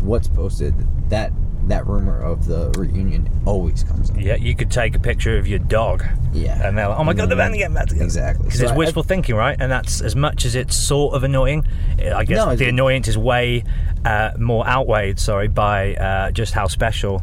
[0.00, 0.74] what's posted,
[1.10, 1.32] that
[1.68, 4.16] that rumor of the reunion always comes up.
[4.18, 6.04] Yeah, you could take a picture of your dog.
[6.32, 6.66] Yeah.
[6.66, 8.04] And they're like, oh my god, the band are getting back together.
[8.04, 8.44] Exactly.
[8.46, 9.56] Because So it's I- wishful thinking, right?
[9.60, 11.64] And that's as much as it's sort of annoying.
[11.98, 13.64] I guess No, it's- the annoyance is way
[14.04, 17.22] uh, more outweighed, sorry, by uh, just how special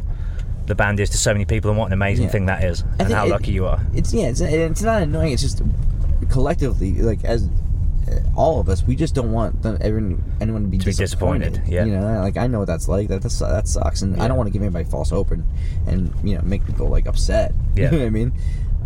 [0.66, 2.30] the band is to so many people and what an amazing Yeah.
[2.30, 3.80] thing that is, and think how it- lucky you are.
[3.92, 5.32] It's yeah, it's, it's not annoying.
[5.32, 5.62] It's just
[6.30, 7.48] collectively, like as
[8.36, 11.52] all of us, we just don't want them, everyone, anyone to be To disappointed.
[11.54, 11.84] disappointed, yeah.
[11.84, 13.08] you know, like I know what that's like.
[13.08, 15.44] That that's, that sucks, and I don't want to give anybody false hope and
[15.86, 17.52] and you know make people like upset.
[17.76, 17.84] Yeah.
[17.86, 18.32] you know what I mean.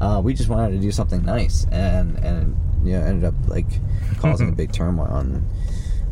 [0.01, 3.67] Uh, we just wanted to do something nice, and and you know ended up like
[4.19, 5.15] causing a big turmoil.
[5.17, 5.43] And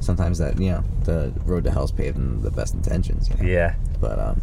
[0.00, 3.28] sometimes that you know the road to hell's paved in the best intentions.
[3.28, 3.44] You know?
[3.44, 3.74] Yeah.
[4.00, 4.42] but um,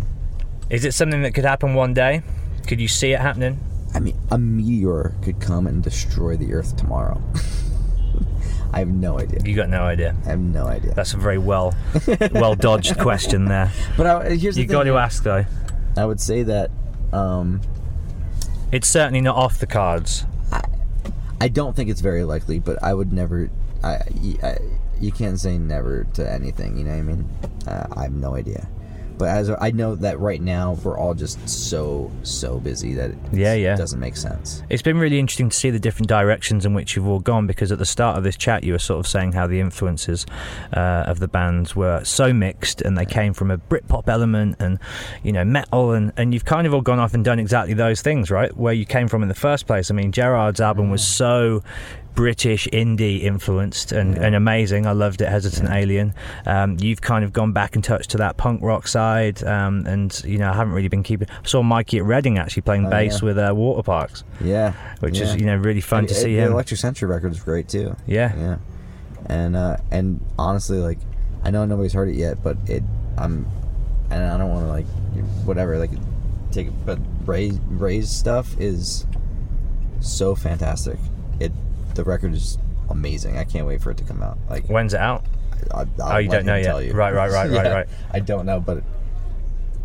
[0.69, 2.21] Is it something that could happen one day?
[2.67, 3.59] Could you see it happening?
[3.95, 7.19] I mean, a meteor could come and destroy the Earth tomorrow.
[8.71, 9.39] I have no idea.
[9.43, 10.15] You got no idea.
[10.25, 10.93] I have no idea.
[10.93, 11.73] That's a very well,
[12.31, 13.71] well dodged question there.
[13.97, 14.73] but I, here's the You thing.
[14.73, 15.45] got to ask though.
[15.97, 16.69] I would say that
[17.11, 17.61] um,
[18.71, 20.25] It's certainly not off the cards.
[21.41, 23.49] I don't think it's very likely, but I would never.
[23.81, 23.99] I,
[24.43, 24.57] I
[24.99, 26.77] you can't say never to anything.
[26.77, 27.29] You know what I mean?
[27.65, 28.67] Uh, I have no idea.
[29.19, 33.17] But as I know that right now we're all just so so busy that it
[33.31, 33.75] Yeah, yeah.
[33.75, 34.63] doesn't make sense.
[34.69, 37.71] It's been really interesting to see the different directions in which you've all gone because
[37.71, 40.25] at the start of this chat you were sort of saying how the influences
[40.73, 44.79] uh, of the bands were so mixed and they came from a Britpop element and
[45.21, 48.01] you know metal and, and you've kind of all gone off and done exactly those
[48.01, 49.91] things right where you came from in the first place.
[49.91, 51.61] I mean Gerard's album was so
[52.19, 54.85] British indie influenced and, and amazing.
[54.85, 55.29] I loved it.
[55.29, 56.13] Hesitant Alien.
[56.45, 60.21] Um, you've kind of gone back and touched to that punk rock side, um, and
[60.25, 61.29] you know I haven't really been keeping.
[61.29, 63.25] I saw Mikey at Reading actually playing Oh, bass yeah.
[63.25, 66.51] with uh, Waterparks, Yeah, which is you know really fun to It- see the him.
[66.51, 67.95] Electric Century record is great too.
[68.05, 68.35] Yeah.
[68.37, 68.57] yeah,
[69.27, 70.99] and uh, and honestly, like
[71.45, 72.83] I know nobody's heard it yet, but it
[73.17, 73.47] I'm
[74.11, 74.85] and I don't want to like
[75.45, 75.91] whatever like
[76.51, 79.05] take it, but Ray's Ray's stuff is
[80.01, 80.97] so fantastic.
[81.39, 81.53] It
[81.99, 82.57] the record is
[82.89, 83.37] amazing.
[83.37, 84.37] I can't wait for it to come out.
[84.49, 85.25] Like When's it out?
[85.73, 86.85] I, Oh, you don't know yet.
[86.85, 86.93] you.
[86.93, 87.87] Right, right, right, right, Yeah, right.
[88.11, 88.81] I don't know, but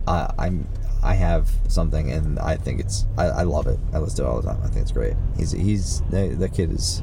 [0.06, 0.68] I, I'm
[1.02, 3.78] I have something, and I think it's I, I love it.
[3.92, 4.60] I listen to it all the time.
[4.62, 5.14] I think it's great.
[5.36, 7.02] He's he's that, kid is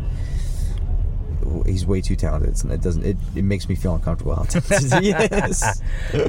[1.66, 2.64] he's way too talented.
[2.64, 5.82] and it doesn't it, it makes me feel uncomfortable how talented he is.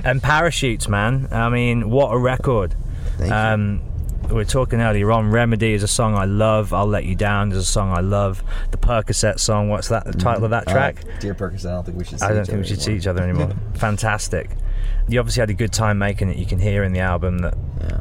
[0.05, 1.29] and parachutes, man.
[1.31, 2.75] I mean, what a record.
[3.19, 3.37] Thank you.
[3.37, 3.83] Um,
[4.29, 5.31] we were talking earlier on.
[5.31, 6.73] Remedy is a song I love.
[6.73, 8.43] I'll let you down is a song I love.
[8.71, 9.69] The Percocet song.
[9.69, 10.05] What's that?
[10.05, 11.03] The title of that track?
[11.05, 12.21] Uh, Dear Percocet, I don't think we should.
[12.21, 13.53] See I don't think we should see each other anymore.
[13.75, 14.51] Fantastic.
[15.09, 16.37] You obviously had a good time making it.
[16.37, 18.01] You can hear in the album that Yeah.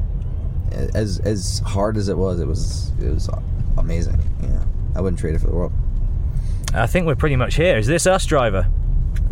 [0.95, 3.29] As as hard as it was, it was it was
[3.77, 4.19] amazing.
[4.41, 4.63] Yeah.
[4.95, 5.73] I wouldn't trade it for the world.
[6.73, 7.77] I think we're pretty much here.
[7.77, 8.67] Is this us, driver?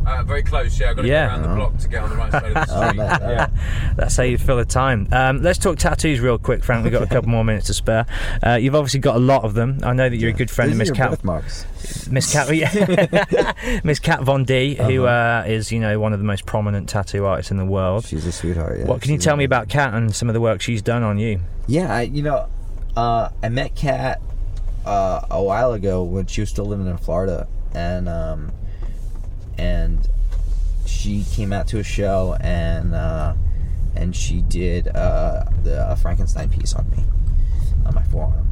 [0.10, 0.89] Uh, very close, yeah.
[0.89, 1.26] I've got to Yeah.
[1.28, 2.97] go around the block to get on the right side of the Oh, street.
[2.99, 3.47] yeah.
[3.95, 5.07] That's how you fill the time.
[5.12, 6.84] Um, let's talk tattoos real quick, Frank.
[6.84, 8.05] We've got a couple more minutes to spare.
[8.45, 9.80] Uh, you've obviously got a lot of them.
[9.84, 11.12] I know that you're a good friend of Miss Kat.
[11.12, 11.66] birthmarks.
[12.10, 13.53] Miss Kat, yeah.
[13.84, 15.43] Miss Kat Von D, who Uh-huh.
[15.47, 18.05] uh, is you know one of the most prominent tattoo artists in the world.
[18.05, 18.80] She's a sweetheart.
[18.80, 18.86] Yeah.
[18.86, 21.20] what can you tell me about Kat and some of the work she's done on
[21.20, 21.39] you?
[21.68, 22.47] Yeah, I, you know,
[22.97, 24.22] uh, I met Kat
[24.86, 28.51] uh, a while ago when she was still living in Florida, and um,
[29.60, 30.07] and
[30.86, 33.34] she came out to a show and uh,
[33.95, 37.03] and she did uh, the a Frankenstein piece on me
[37.86, 38.49] on my forearm,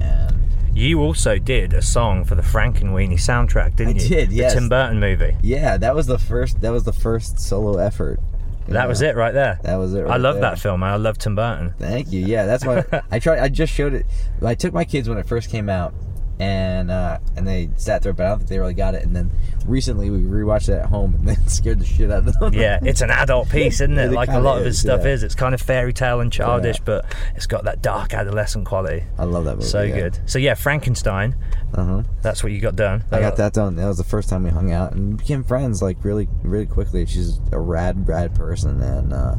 [0.00, 0.34] and
[0.74, 4.08] You also did a song for the Frankenweenie soundtrack, didn't I you?
[4.08, 4.54] did, The yes.
[4.54, 5.36] Tim Burton movie.
[5.42, 8.20] yeah, that was the first that was the first solo effort.
[8.68, 9.58] That was it right there.
[9.62, 10.06] That was it.
[10.06, 10.42] I love there.
[10.42, 10.82] that film.
[10.82, 11.72] I love Tim Burton.
[11.78, 12.20] Thank you.
[12.26, 13.38] Yeah, that's why I tried.
[13.38, 14.04] I just showed it.
[14.44, 15.94] I took my kids when it first came out,
[16.40, 19.02] and uh, and they sat there, but I don't think they really got it.
[19.02, 19.30] And then
[19.66, 22.54] recently we rewatched it at home, and then scared the shit out of them.
[22.54, 24.12] Yeah, it's an adult piece, isn't Yeah, it?
[24.12, 25.12] it Like a lot of his is, stuff yeah.
[25.12, 25.22] is.
[25.22, 26.84] It's kind of fairy tale and childish, Yeah.
[26.84, 29.04] but it's got that dark adolescent quality.
[29.18, 29.66] I love that movie.
[29.66, 29.94] So yeah.
[29.94, 30.18] good.
[30.26, 31.34] So yeah, Frankenstein.
[31.74, 32.02] Uh huh.
[32.22, 33.04] That's what you got done.
[33.10, 33.76] I got that done.
[33.76, 37.04] That was the first time we hung out and became friends like really, really quickly.
[37.06, 39.34] She's a rad, rad person, and uh,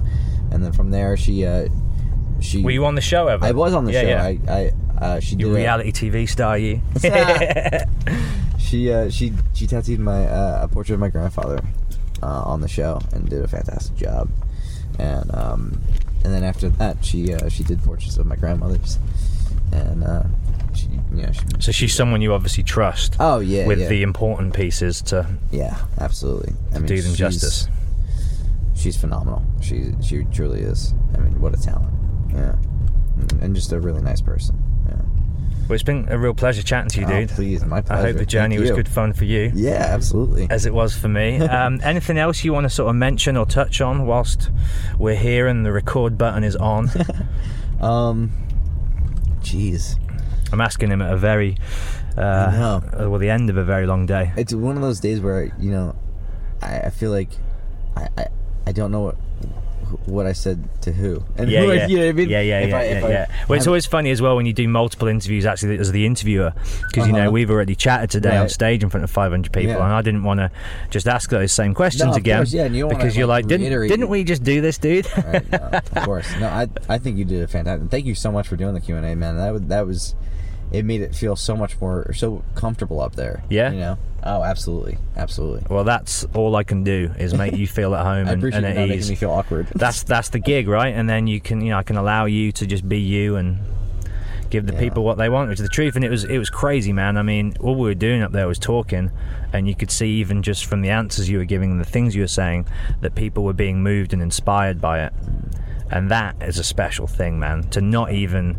[0.52, 1.70] and then from there she uh,
[2.42, 2.64] she.
[2.64, 3.46] Were you on the show ever?
[3.46, 4.08] I was on the yeah, show.
[4.08, 4.24] Yeah.
[4.24, 6.82] I, I uh, she you did a- reality TV star, you.
[8.60, 11.60] she uh, she she tattooed my uh, a portrait of my grandfather
[12.22, 14.30] uh, on the show and did a fantastic job.
[14.98, 15.82] And um,
[16.24, 19.00] and then after that, she uh, she did portraits of my grandmothers,
[19.72, 20.24] and uh,
[20.74, 23.16] she you know she, so she's someone you obviously trust.
[23.20, 23.88] Oh, yeah, With yeah.
[23.88, 27.68] the important pieces to yeah absolutely I mean, do them she's- justice.
[28.76, 29.44] She's phenomenal.
[29.62, 30.94] She she truly is.
[31.14, 31.94] I mean, what a talent.
[32.34, 32.56] Yeah,
[33.42, 34.62] and, just a really nice person.
[34.88, 34.96] Yeah.
[35.68, 37.30] Well, it's been a real pleasure chatting to you, Oh, dude.
[37.30, 38.02] please, my pleasure.
[38.02, 39.52] I hope the journey was good fun for you.
[39.54, 40.48] Yeah, absolutely.
[40.50, 41.38] As it was for me.
[41.50, 44.50] Um, anything else you want to sort of mention or touch on whilst
[44.98, 46.90] we're here and the record button is on?
[47.82, 48.32] Um,
[49.40, 49.98] jeez.
[50.52, 51.56] I'm asking him at a very,
[52.18, 54.34] uh, uh, well, the end of a very long day.
[54.36, 55.96] it's one of those days where you know
[56.62, 57.30] I, I feel like
[57.96, 58.28] I, I
[58.68, 59.16] I don't know what
[60.06, 62.30] what I said to who and Yeah, who I- yeah, you know I mean?
[62.30, 63.26] yeah, yeah, If yeah, I- yeah, I- yeah.
[63.48, 66.54] Well, it's always funny as well when you do multiple interviews actually as the interviewer,
[66.88, 67.32] because you know Uh-huh.
[67.32, 70.40] we've already chatted today on stage in front of 500 people, and I didn't want
[70.40, 70.52] to
[70.90, 73.88] just ask those same questions No, again course, yeah, you because you're like, like, didn't
[73.88, 75.08] didn't we just do this, dude?
[75.18, 76.28] Right, no, of course.
[76.40, 77.90] No, I I think you did a fantastic.
[77.90, 79.38] Thank you so much for doing the Q and A, man.
[79.38, 80.16] That was that was
[80.72, 83.44] it made it feel so much more so comfortable up there.
[83.50, 83.72] Yeah?
[83.72, 83.98] you know.
[84.22, 85.64] Oh, absolutely, absolutely.
[85.70, 88.78] well, that's all I can do is make you feel at home and, and at
[88.78, 88.90] ease.
[88.90, 89.68] making me feel awkward.
[89.76, 90.94] that's that's the gig, right?
[90.94, 93.58] And then you can, you know, I can allow you to just be you and
[94.50, 94.80] give the Yeah.
[94.80, 95.96] people what they want, which is the truth.
[95.96, 97.18] And it was it was crazy, man.
[97.18, 99.10] I mean, all we were doing up there was talking,
[99.54, 102.14] and you could see even just from the answers you were giving and the things
[102.14, 102.66] you were saying
[103.00, 105.14] that people were being moved and inspired by it.
[105.92, 107.64] And that is a special thing, man.
[107.70, 108.58] To not even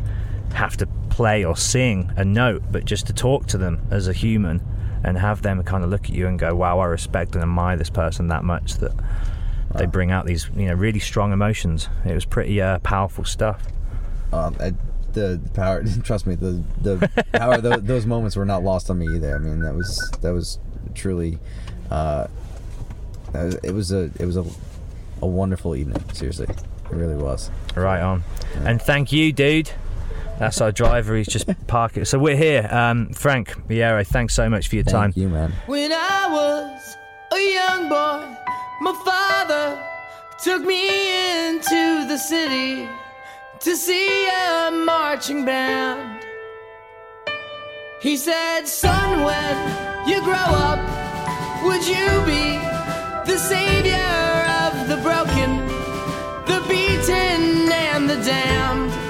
[0.55, 4.13] have to play or sing a note, but just to talk to them as a
[4.13, 4.61] human
[5.05, 7.77] and have them kind of look at you and go, "Wow, I respect and admire
[7.77, 8.93] this person that much that."
[9.73, 11.89] They bring out these, you know, really strong emotions.
[12.05, 13.63] It was pretty uh, powerful stuff.
[14.33, 14.75] um, I,
[15.13, 15.85] the, the power.
[16.03, 17.59] Trust me, the the power.
[17.59, 19.33] those, those moments were not lost on me either.
[19.33, 20.59] I mean, that was that was
[20.95, 21.39] truly.
[21.89, 22.27] Uh,
[23.63, 24.45] it was a it was a,
[25.23, 26.03] a wonderful evening.
[26.13, 27.49] Seriously, it really was.
[27.77, 28.25] Right on.
[28.65, 29.71] And thank you, dude.
[30.41, 31.15] That's our driver.
[31.17, 32.07] He's just parking.
[32.07, 32.67] So we're here.
[32.73, 35.13] Um, Frank Iero, thanks so much for your time.
[35.13, 35.53] Thank you, man.
[35.67, 36.97] When I was
[37.31, 38.25] a young boy,
[38.81, 39.79] my father
[40.43, 42.89] took me into the city
[43.61, 46.25] to see a marching band.
[48.01, 50.81] He said, Son, when you grow up,
[51.65, 52.57] would you be
[53.31, 53.93] the savior
[54.65, 55.59] of the broken,
[56.47, 59.10] the beaten, and the damned?